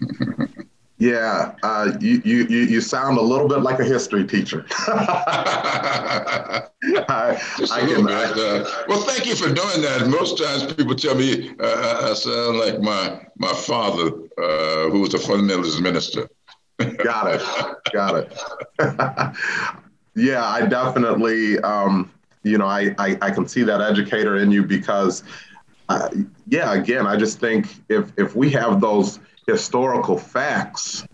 yeah, 0.99 1.55
uh, 1.63 1.93
you, 2.01 2.21
you 2.25 2.45
you 2.47 2.81
sound 2.81 3.19
a 3.19 3.23
little 3.23 3.49
bit 3.49 3.61
like 3.61 3.79
a 3.81 3.85
history 3.85 4.27
teacher. 4.27 4.67
I, 4.71 6.69
I 7.09 7.81
can, 7.81 8.09
I, 8.09 8.25
uh, 8.25 8.85
well, 8.89 9.01
thank 9.03 9.27
you 9.27 9.37
for 9.37 9.47
doing 9.47 9.83
that. 9.83 10.07
Most 10.09 10.39
times 10.39 10.73
people 10.75 10.95
tell 10.95 11.15
me 11.15 11.51
uh, 11.61 12.11
I 12.11 12.15
sound 12.15 12.59
like 12.59 12.81
my 12.81 13.27
my 13.39 13.53
father, 13.53 14.11
uh, 14.39 14.91
who 14.91 15.01
was 15.01 15.15
a 15.15 15.19
fundamentalist 15.19 15.81
minister. 15.81 16.29
Got 17.05 17.35
it. 17.35 17.43
Got 17.93 18.17
it. 18.17 18.33
Yeah, 20.17 20.45
I 20.45 20.67
definitely, 20.67 21.59
um, 21.61 22.11
you 22.45 22.59
know, 22.59 22.67
I, 22.67 22.95
I, 22.99 23.19
I, 23.21 23.31
can 23.31 23.49
see 23.49 23.63
that 23.65 23.81
educator 23.81 24.37
in 24.37 24.53
you 24.53 24.63
because, 24.63 25.25
uh, 25.89 26.09
yeah, 26.47 26.75
again, 26.75 27.07
I 27.07 27.17
just 27.17 27.41
think 27.41 27.67
if, 27.89 28.13
if 28.19 28.37
we 28.37 28.51
have 28.51 28.81
those 28.81 29.19
historical 29.47 30.19
facts, 30.19 31.07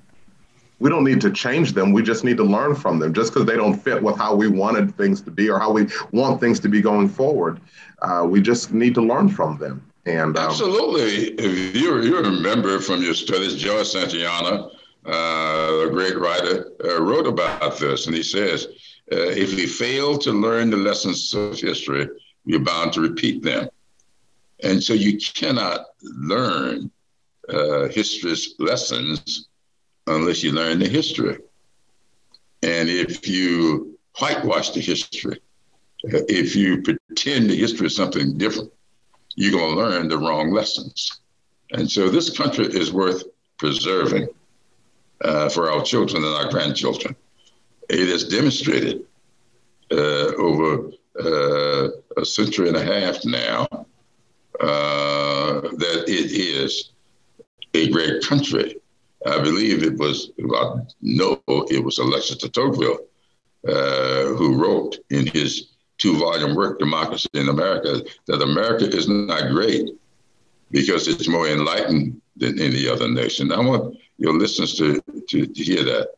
we 0.81 0.91
don't 0.91 1.05
need 1.05 1.21
to 1.21 1.31
change 1.31 1.73
them. 1.73 1.93
We 1.93 2.03
just 2.03 2.25
need 2.25 2.37
to 2.39 2.45
learn 2.45 2.75
from 2.75 2.99
them. 2.99 3.15
Just 3.15 3.33
because 3.33 3.47
they 3.47 3.57
don't 3.57 3.75
fit 3.75 4.03
with 4.03 4.17
how 4.17 4.35
we 4.35 4.49
wanted 4.49 4.97
things 4.97 5.21
to 5.23 5.31
be 5.31 5.49
or 5.49 5.59
how 5.59 5.71
we 5.71 5.87
want 6.11 6.41
things 6.41 6.59
to 6.61 6.69
be 6.69 6.81
going 6.81 7.09
forward, 7.09 7.61
uh, 8.03 8.27
we 8.29 8.41
just 8.41 8.73
need 8.73 8.95
to 8.95 9.03
learn 9.03 9.29
from 9.29 9.59
them. 9.59 9.85
And 10.07 10.37
um, 10.37 10.47
absolutely, 10.49 11.35
if 11.35 11.77
you 11.77 12.03
you 12.03 12.19
remember 12.19 12.81
from 12.81 13.03
your 13.03 13.15
studies, 13.15 13.55
George 13.55 13.87
Santayana, 13.87 14.71
uh, 15.07 15.87
a 15.87 15.91
great 15.91 16.19
writer, 16.19 16.73
uh, 16.83 17.03
wrote 17.03 17.27
about 17.27 17.79
this, 17.79 18.07
and 18.07 18.17
he 18.17 18.23
says 18.23 18.69
uh, 19.13 19.17
if 19.17 19.55
we 19.55 19.67
fail 19.67 20.17
to 20.19 20.33
learn 20.33 20.71
the 20.71 20.77
lessons 20.77 21.35
of 21.35 21.59
history, 21.59 22.09
we're 22.45 22.61
bound 22.61 22.93
to 22.93 23.01
repeat 23.01 23.43
them. 23.43 23.69
And 24.63 24.83
so 24.83 24.93
you 24.93 25.19
cannot 25.19 25.87
learn 26.03 26.91
uh, 27.49 27.89
history's 27.89 28.55
lessons 28.59 29.49
unless 30.07 30.43
you 30.43 30.53
learn 30.53 30.79
the 30.79 30.89
history. 30.89 31.39
And 32.63 32.89
if 32.89 33.27
you 33.27 33.99
whitewash 34.19 34.71
the 34.71 34.81
history, 34.81 35.41
uh, 36.05 36.23
if 36.29 36.55
you 36.55 36.83
pretend 36.83 37.51
the 37.51 37.57
history 37.57 37.89
is 37.89 37.97
something 37.97 38.39
different, 38.39 38.73
you're 39.35 39.53
going 39.53 39.75
to 39.75 39.81
learn 39.81 40.09
the 40.09 40.19
wrong 40.19 40.53
lessons. 40.53 41.21
And 41.73 41.91
so 41.91 42.09
this 42.09 42.37
country 42.37 42.67
is 42.67 42.93
worth 42.93 43.25
preserving 43.59 44.29
uh, 45.23 45.49
for 45.49 45.71
our 45.71 45.83
children 45.83 46.23
and 46.25 46.35
our 46.35 46.51
grandchildren 46.51 47.17
it 47.91 48.09
has 48.09 48.25
demonstrated 48.25 49.05
uh, 49.91 50.35
over 50.37 50.91
uh, 51.19 51.89
a 52.17 52.25
century 52.25 52.69
and 52.69 52.77
a 52.77 52.85
half 52.85 53.25
now 53.25 53.67
uh, 54.61 55.61
that 55.61 56.05
it 56.07 56.31
is 56.33 56.93
a 57.75 57.91
great 57.91 58.23
country. 58.23 58.77
I 59.27 59.39
believe 59.39 59.83
it 59.83 59.99
was, 59.99 60.31
I 60.39 60.77
know 61.03 61.43
it 61.47 61.85
was 61.85 61.99
Alexis 61.99 62.37
de 62.39 62.49
Tocqueville 62.49 62.99
uh, 63.69 64.25
who 64.37 64.57
wrote 64.57 64.99
in 65.11 65.27
his 65.27 65.73
two 65.99 66.17
volume 66.17 66.55
work, 66.55 66.79
Democracy 66.79 67.29
in 67.35 67.49
America, 67.49 68.03
that 68.27 68.41
America 68.41 68.87
is 68.87 69.09
not 69.09 69.51
great 69.51 69.91
because 70.71 71.09
it's 71.09 71.29
more 71.29 71.49
enlightened 71.49 72.21
than 72.37 72.59
any 72.61 72.89
other 72.89 73.09
nation. 73.09 73.53
I 73.53 73.61
want 73.61 73.99
your 74.17 74.33
listeners 74.33 74.77
to, 74.79 75.03
to, 75.29 75.47
to 75.47 75.63
hear 75.63 75.85
that. 75.85 76.09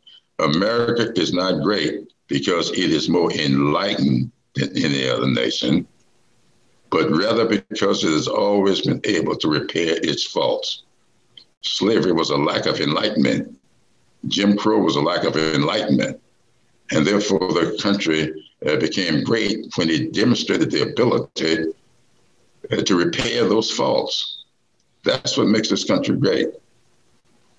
America 0.42 1.12
is 1.20 1.32
not 1.32 1.62
great 1.62 2.12
because 2.28 2.70
it 2.70 2.90
is 2.90 3.08
more 3.08 3.32
enlightened 3.32 4.30
than 4.54 4.76
any 4.76 5.08
other 5.08 5.28
nation, 5.28 5.86
but 6.90 7.10
rather 7.10 7.46
because 7.46 8.04
it 8.04 8.10
has 8.10 8.28
always 8.28 8.82
been 8.82 9.00
able 9.04 9.36
to 9.36 9.48
repair 9.48 9.96
its 10.02 10.26
faults. 10.26 10.82
Slavery 11.62 12.12
was 12.12 12.30
a 12.30 12.36
lack 12.36 12.66
of 12.66 12.80
enlightenment. 12.80 13.58
Jim 14.28 14.56
Crow 14.56 14.80
was 14.80 14.96
a 14.96 15.00
lack 15.00 15.24
of 15.24 15.36
enlightenment. 15.36 16.20
And 16.90 17.06
therefore, 17.06 17.52
the 17.52 17.78
country 17.80 18.32
uh, 18.66 18.76
became 18.76 19.24
great 19.24 19.66
when 19.76 19.88
it 19.88 20.12
demonstrated 20.12 20.70
the 20.70 20.82
ability 20.82 21.72
uh, 22.70 22.76
to 22.82 22.96
repair 22.96 23.48
those 23.48 23.70
faults. 23.70 24.44
That's 25.04 25.36
what 25.36 25.46
makes 25.46 25.68
this 25.70 25.84
country 25.84 26.16
great. 26.16 26.48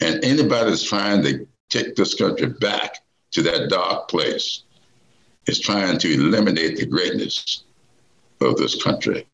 And 0.02 0.24
anybody 0.24 0.70
that's 0.70 0.84
trying 0.84 1.24
to 1.24 1.48
take 1.74 1.96
this 1.96 2.14
country 2.14 2.48
back 2.48 3.00
to 3.32 3.42
that 3.42 3.70
dark 3.70 4.08
place 4.08 4.64
is 5.48 5.60
trying 5.60 5.98
to 5.98 6.14
eliminate 6.14 6.78
the 6.78 6.86
greatness 6.86 7.64
of 8.42 8.58
this 8.58 8.82
country. 8.82 9.26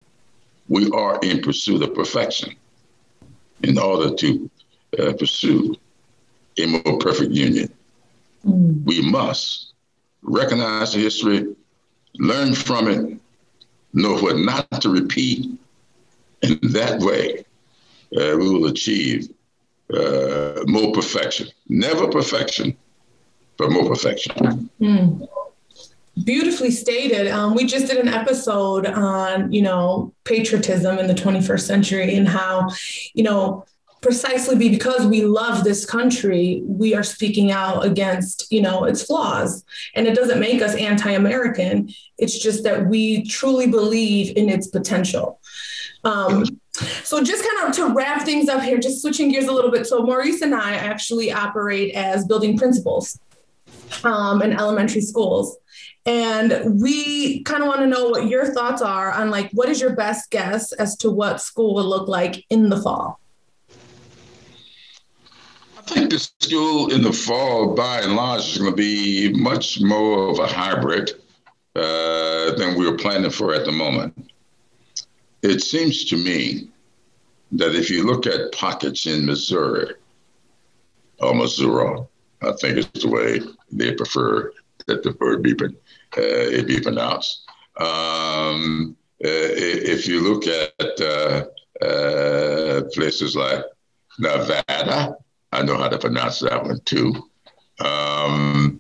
We 0.69 0.89
are 0.91 1.19
in 1.21 1.41
pursuit 1.41 1.84
of 1.84 1.93
perfection. 1.93 2.56
in 3.63 3.78
order 3.78 4.15
to 4.15 4.49
uh, 4.97 5.13
pursue 5.19 5.75
a 6.58 6.65
more 6.65 6.97
perfect 6.99 7.32
union. 7.32 7.69
Mm. 8.45 8.86
We 8.86 9.02
must 9.02 9.73
recognize 10.21 10.93
the 10.93 10.99
history, 10.99 11.56
learn 12.15 12.56
from 12.56 12.88
it, 12.88 13.19
know 13.93 14.17
what 14.17 14.38
not 14.38 14.82
to 14.82 14.89
repeat. 14.89 15.60
In 16.41 16.60
that 16.71 17.02
way, 17.02 17.43
uh, 18.15 18.38
we 18.38 18.49
will 18.49 18.67
achieve 18.67 19.28
uh, 19.93 20.63
more 20.67 20.91
perfection. 20.91 21.47
Never 21.67 22.08
perfection, 22.08 22.75
but 23.58 23.71
more 23.71 23.88
perfection. 23.88 24.69
Mm. 24.80 25.28
Beautifully 26.23 26.71
stated. 26.71 27.28
Um, 27.28 27.56
we 27.56 27.65
just 27.65 27.88
did 27.88 27.97
an 27.97 28.10
episode 28.10 28.86
on, 28.86 29.52
you 29.52 29.62
know, 29.62 30.13
patriotism 30.25 30.99
in 30.99 31.08
the 31.08 31.13
21st 31.13 31.62
century 31.62 32.15
and 32.15 32.28
how, 32.28 32.69
you 33.13 33.23
know, 33.23 33.65
precisely 34.02 34.56
because 34.69 35.06
we 35.06 35.25
love 35.25 35.63
this 35.63 35.86
country 35.86 36.62
we 36.65 36.95
are 36.95 37.04
speaking 37.04 37.52
out 37.52 37.86
against 37.86 38.49
you 38.49 38.62
know 38.62 38.86
its 38.86 39.04
flaws 39.04 39.65
and 39.93 40.08
it 40.08 40.15
doesn't 40.15 40.39
make 40.39 40.62
us 40.62 40.73
anti-american 40.75 41.89
it's 42.17 42.39
just 42.39 42.63
that 42.63 42.88
we 42.88 43.23
truly 43.23 43.67
believe 43.67 44.36
in 44.38 44.47
its 44.47 44.67
potential 44.67 45.41
um, 46.06 46.45
so 47.03 47.23
just 47.23 47.43
kind 47.43 47.69
of 47.69 47.75
to 47.75 47.93
wrap 47.93 48.23
things 48.23 48.49
up 48.49 48.61
here 48.61 48.77
just 48.77 49.01
switching 49.01 49.31
gears 49.31 49.45
a 49.45 49.51
little 49.51 49.71
bit. 49.71 49.87
So 49.87 50.01
maurice 50.03 50.41
and 50.41 50.53
i 50.55 50.73
actually 50.73 51.31
operate 51.31 51.93
as 51.95 52.25
building 52.25 52.57
principals 52.57 53.19
um, 54.03 54.41
in 54.41 54.53
elementary 54.53 55.01
schools. 55.01 55.57
And 56.05 56.81
we 56.81 57.43
kind 57.43 57.61
of 57.61 57.67
want 57.67 57.81
to 57.81 57.87
know 57.87 58.09
what 58.09 58.27
your 58.27 58.47
thoughts 58.47 58.81
are 58.81 59.11
on 59.11 59.29
like 59.29 59.51
what 59.51 59.69
is 59.69 59.81
your 59.81 59.95
best 59.95 60.31
guess 60.31 60.71
as 60.73 60.95
to 60.97 61.11
what 61.11 61.41
school 61.41 61.75
will 61.75 61.85
look 61.85 62.07
like 62.07 62.45
in 62.49 62.69
the 62.69 62.81
fall? 62.81 63.19
I 65.77 65.81
think 65.81 66.11
the 66.11 66.19
school 66.19 66.93
in 66.93 67.01
the 67.01 67.11
fall, 67.11 67.73
by 67.73 68.01
and 68.01 68.15
large, 68.15 68.41
is 68.41 68.57
going 68.59 68.71
to 68.71 68.75
be 68.77 69.33
much 69.33 69.81
more 69.81 70.29
of 70.29 70.37
a 70.37 70.45
hybrid 70.45 71.11
uh, 71.75 72.51
than 72.51 72.77
we 72.77 72.89
were 72.89 72.95
planning 72.95 73.31
for 73.31 73.53
at 73.53 73.65
the 73.65 73.71
moment. 73.71 74.31
It 75.41 75.62
seems 75.62 76.06
to 76.06 76.17
me 76.17 76.69
that 77.54 77.75
if 77.75 77.89
you 77.89 78.06
look 78.06 78.28
at 78.28 78.52
pockets 78.52 79.06
in 79.06 79.25
Missouri, 79.25 79.93
or 81.19 81.34
Missouri, 81.34 82.02
I 82.41 82.52
think 82.54 82.78
it's 82.78 83.04
the 83.04 83.10
way 83.10 83.41
they 83.71 83.93
prefer 83.93 84.54
that 84.88 85.04
the 85.04 85.15
word 85.19 85.43
be, 85.43 85.54
uh, 85.54 85.67
it 86.17 86.67
be 86.67 86.80
pronounced. 86.80 87.43
Um, 87.80 88.95
uh, 89.23 89.28
if 89.28 90.08
you 90.08 90.21
look 90.21 90.47
at 90.47 91.02
uh, 91.02 91.45
uh, 91.86 92.84
places 92.93 93.36
like 93.36 93.63
Nevada, 94.17 95.17
I 95.52 95.63
know 95.63 95.78
how 95.78 95.89
to 95.89 95.97
pronounce 95.97 96.39
that 96.39 96.63
one 96.63 96.80
too. 96.86 97.13
Um, 97.80 98.80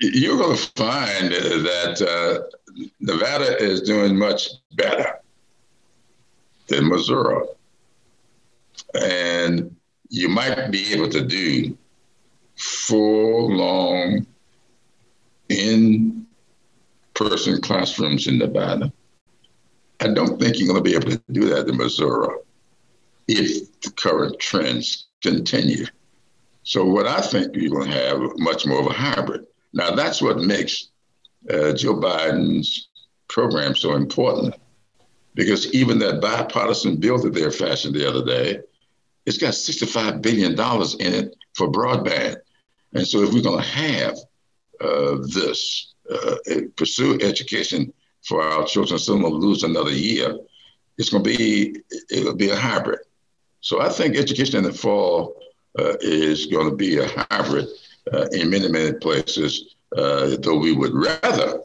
you're 0.00 0.38
going 0.38 0.56
to 0.56 0.70
find 0.76 1.32
that 1.32 2.02
uh, 2.02 2.82
Nevada 3.00 3.56
is 3.62 3.82
doing 3.82 4.16
much 4.18 4.48
better 4.72 5.20
than 6.68 6.88
Missouri. 6.88 7.46
And 8.94 9.74
you 10.08 10.28
might 10.28 10.70
be 10.70 10.92
able 10.92 11.08
to 11.10 11.24
do 11.24 11.76
four 12.56 13.50
long 13.52 14.26
in 15.48 16.26
person 17.14 17.60
classrooms 17.60 18.26
in 18.26 18.38
Nevada. 18.38 18.92
I 20.00 20.08
don't 20.08 20.38
think 20.38 20.58
you're 20.58 20.68
going 20.68 20.82
to 20.82 20.90
be 20.90 20.94
able 20.94 21.10
to 21.10 21.22
do 21.32 21.48
that 21.48 21.68
in 21.68 21.76
Missouri 21.76 22.36
if 23.28 23.80
the 23.80 23.90
current 23.90 24.38
trends 24.38 25.08
continue. 25.22 25.86
So 26.62 26.84
what 26.84 27.06
I 27.06 27.20
think 27.20 27.54
you're 27.54 27.70
going 27.70 27.90
to 27.90 27.96
have 27.96 28.20
much 28.36 28.66
more 28.66 28.80
of 28.80 28.86
a 28.86 28.92
hybrid. 28.92 29.46
Now 29.72 29.92
that's 29.92 30.20
what 30.20 30.38
makes 30.38 30.88
uh, 31.50 31.72
Joe 31.72 31.94
Biden's 31.94 32.88
program 33.28 33.74
so 33.74 33.94
important, 33.94 34.54
because 35.36 35.72
even 35.74 35.98
that 35.98 36.20
bipartisan 36.20 36.96
bill 36.96 37.18
that 37.18 37.34
they're 37.34 37.52
fashioned 37.52 37.94
the 37.94 38.08
other 38.08 38.24
day, 38.24 38.58
it's 39.26 39.38
got 39.38 39.54
65 39.54 40.22
billion 40.22 40.56
dollars 40.56 40.94
in 40.94 41.12
it 41.12 41.36
for 41.54 41.70
broadband. 41.70 42.36
And 42.94 43.06
so 43.06 43.22
if 43.22 43.32
we're 43.32 43.42
going 43.42 43.62
to 43.62 43.68
have 43.68 44.16
uh, 44.80 45.18
this, 45.34 45.92
uh, 46.10 46.36
pursue 46.76 47.18
education 47.20 47.92
for 48.26 48.42
our 48.42 48.64
children, 48.64 48.98
so 48.98 49.14
we 49.14 49.24
lose 49.24 49.62
another 49.62 49.90
year, 49.90 50.38
it's 50.96 51.10
going 51.10 51.22
to 51.22 51.36
be 51.36 51.76
it'll 52.10 52.34
be 52.34 52.48
a 52.48 52.56
hybrid. 52.56 53.00
So 53.60 53.82
I 53.82 53.90
think 53.90 54.16
education 54.16 54.56
in 54.56 54.64
the 54.64 54.72
fall 54.72 55.38
uh, 55.78 55.96
is 56.00 56.46
going 56.46 56.70
to 56.70 56.76
be 56.76 56.98
a 56.98 57.08
hybrid 57.30 57.68
uh, 58.10 58.26
in 58.32 58.48
many, 58.48 58.68
many 58.68 58.94
places, 58.94 59.74
uh, 59.94 60.36
though 60.40 60.56
we 60.58 60.72
would 60.72 60.94
rather 60.94 61.60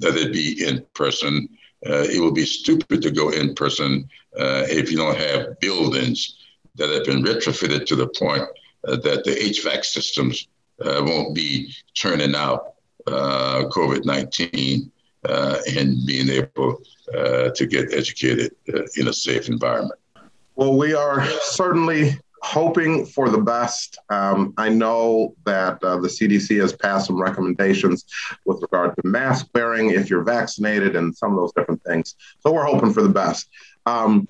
that 0.00 0.16
it 0.16 0.32
be 0.32 0.66
in 0.66 0.84
person. 0.94 1.48
Uh, 1.86 2.04
it 2.10 2.20
would 2.20 2.34
be 2.34 2.44
stupid 2.44 3.00
to 3.02 3.10
go 3.10 3.30
in 3.30 3.54
person 3.54 4.08
uh, 4.38 4.64
if 4.68 4.90
you 4.90 4.96
don't 4.96 5.16
have 5.16 5.58
buildings 5.60 6.36
that 6.74 6.90
have 6.90 7.04
been 7.04 7.22
retrofitted 7.22 7.86
to 7.86 7.96
the 7.96 8.08
point 8.08 8.42
uh, 8.86 8.96
that 8.96 9.24
the 9.24 9.30
HVAC 9.30 9.84
systems 9.84 10.48
won't 10.80 11.34
be 11.34 11.72
churning 11.94 12.34
out 12.34 12.74
COVID 13.06 14.04
19 14.04 14.90
and 15.24 16.06
being 16.06 16.28
able 16.28 16.80
to 17.12 17.66
get 17.68 17.92
educated 17.92 18.54
in 18.96 19.08
a 19.08 19.12
safe 19.12 19.48
environment. 19.48 19.98
Well, 20.54 20.76
we 20.76 20.94
are 20.94 21.24
certainly 21.42 22.18
hoping 22.42 23.06
for 23.06 23.28
the 23.28 23.38
best. 23.38 23.98
Um, 24.10 24.54
I 24.56 24.68
know 24.68 25.34
that 25.44 25.82
uh, 25.82 25.98
the 25.98 26.08
CDC 26.08 26.60
has 26.60 26.72
passed 26.72 27.06
some 27.06 27.20
recommendations 27.20 28.04
with 28.46 28.60
regard 28.62 28.94
to 28.96 29.06
mask 29.06 29.48
wearing 29.54 29.90
if 29.90 30.10
you're 30.10 30.22
vaccinated 30.22 30.96
and 30.96 31.16
some 31.16 31.32
of 31.32 31.38
those 31.38 31.52
different 31.52 31.82
things. 31.84 32.14
So 32.40 32.52
we're 32.52 32.64
hoping 32.64 32.92
for 32.92 33.02
the 33.02 33.08
best. 33.08 33.48
Um, 33.86 34.28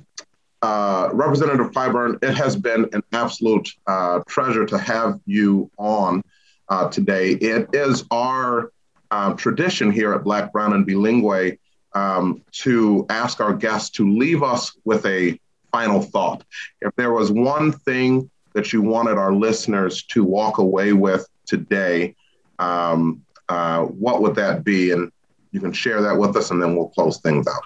uh, 0.62 1.10
Representative 1.12 1.70
Clyburn, 1.70 2.22
it 2.22 2.34
has 2.34 2.56
been 2.56 2.88
an 2.92 3.02
absolute 3.12 3.68
uh, 3.86 4.20
treasure 4.26 4.66
to 4.66 4.78
have 4.78 5.20
you 5.24 5.70
on 5.78 6.22
uh, 6.68 6.88
today. 6.88 7.32
It 7.32 7.68
is 7.72 8.04
our 8.10 8.72
uh, 9.10 9.34
tradition 9.34 9.90
here 9.90 10.12
at 10.12 10.24
Black, 10.24 10.52
Brown, 10.52 10.72
and 10.72 10.86
Bilingue 10.86 11.58
um, 11.94 12.42
to 12.52 13.06
ask 13.08 13.40
our 13.40 13.54
guests 13.54 13.90
to 13.90 14.10
leave 14.10 14.42
us 14.42 14.76
with 14.84 15.06
a 15.06 15.38
final 15.72 16.02
thought. 16.02 16.44
If 16.80 16.94
there 16.96 17.12
was 17.12 17.30
one 17.30 17.72
thing 17.72 18.30
that 18.54 18.72
you 18.72 18.82
wanted 18.82 19.18
our 19.18 19.34
listeners 19.34 20.02
to 20.04 20.24
walk 20.24 20.58
away 20.58 20.92
with 20.92 21.28
today, 21.46 22.14
um, 22.58 23.22
uh, 23.48 23.82
what 23.84 24.20
would 24.22 24.34
that 24.36 24.64
be? 24.64 24.90
And 24.90 25.10
you 25.52 25.60
can 25.60 25.72
share 25.72 26.02
that 26.02 26.18
with 26.18 26.36
us, 26.36 26.50
and 26.50 26.62
then 26.62 26.76
we'll 26.76 26.88
close 26.88 27.20
things 27.20 27.46
out. 27.46 27.62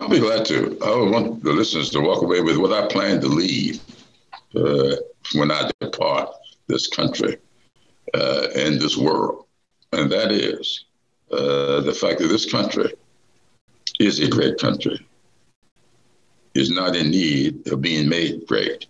I'll 0.00 0.08
be 0.08 0.18
glad 0.18 0.44
to. 0.46 0.76
I 0.82 1.10
want 1.10 1.44
the 1.44 1.52
listeners 1.52 1.90
to 1.90 2.00
walk 2.00 2.22
away 2.22 2.40
with 2.40 2.56
what 2.56 2.72
I 2.72 2.86
plan 2.88 3.20
to 3.20 3.28
leave 3.28 3.80
uh, 4.56 4.96
when 5.34 5.50
I 5.50 5.70
depart 5.80 6.30
this 6.66 6.88
country 6.88 7.36
uh, 8.14 8.48
and 8.56 8.80
this 8.80 8.96
world. 8.96 9.44
And 9.92 10.10
that 10.10 10.32
is 10.32 10.86
uh, 11.30 11.80
the 11.80 11.92
fact 11.92 12.18
that 12.20 12.28
this 12.28 12.50
country 12.50 12.92
is 14.00 14.18
a 14.18 14.28
great 14.28 14.58
country 14.58 15.06
is 16.54 16.70
not 16.70 16.96
in 16.96 17.10
need 17.10 17.66
of 17.68 17.80
being 17.80 18.08
made 18.08 18.46
great. 18.46 18.86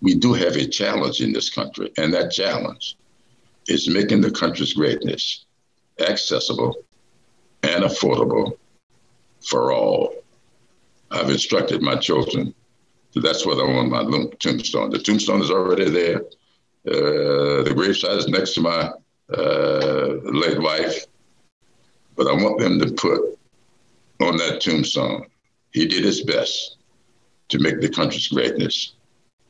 We 0.00 0.14
do 0.14 0.32
have 0.32 0.56
a 0.56 0.66
challenge 0.66 1.20
in 1.20 1.32
this 1.32 1.50
country, 1.50 1.92
and 1.96 2.12
that 2.14 2.30
challenge 2.30 2.96
is 3.66 3.88
making 3.88 4.20
the 4.20 4.30
country's 4.30 4.72
greatness 4.72 5.44
accessible 6.00 6.76
and 7.62 7.84
affordable 7.84 8.56
for 9.48 9.72
all. 9.72 10.14
I've 11.10 11.30
instructed 11.30 11.82
my 11.82 11.96
children 11.96 12.54
that's 13.14 13.46
what 13.46 13.58
I 13.58 13.64
want 13.64 13.90
my 13.90 14.24
tombstone. 14.38 14.90
The 14.90 14.98
tombstone 14.98 15.40
is 15.40 15.50
already 15.50 15.88
there. 15.90 16.22
Uh, 16.86 17.62
the 17.62 17.72
gravesite 17.74 18.16
is 18.16 18.28
next 18.28 18.54
to 18.54 18.60
my 18.60 18.90
uh, 19.36 20.14
late 20.24 20.60
wife, 20.60 21.06
but 22.16 22.26
I 22.26 22.32
want 22.32 22.60
them 22.60 22.78
to 22.80 22.92
put 22.92 23.38
on 24.20 24.36
that 24.38 24.60
tombstone 24.60 25.26
he 25.72 25.86
did 25.86 26.04
his 26.04 26.22
best 26.22 26.76
to 27.48 27.58
make 27.58 27.80
the 27.80 27.88
country's 27.88 28.28
greatness 28.28 28.94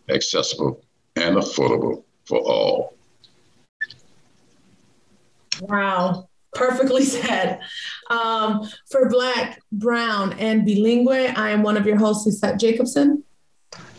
accessible 0.09 0.83
and 1.17 1.37
affordable 1.37 2.05
for 2.25 2.39
all. 2.39 2.95
Wow, 5.61 6.29
perfectly 6.55 7.05
said. 7.17 7.61
Um, 8.11 8.69
for 8.91 9.09
Black, 9.09 9.61
Brown, 9.73 10.35
and 10.35 10.67
Bilingue, 10.67 11.37
I 11.37 11.51
am 11.51 11.63
one 11.63 11.77
of 11.77 11.87
your 11.87 11.97
hosts, 11.97 12.27
Lisette 12.27 12.59
Jacobson. 12.59 13.25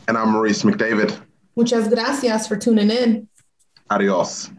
And 0.07 0.17
I'm 0.17 0.31
Maurice 0.31 0.63
McDavid. 0.63 1.19
Muchas 1.55 1.89
gracias 1.89 2.47
for 2.47 2.55
tuning 2.55 2.89
in. 2.89 3.27
Adios. 3.89 4.49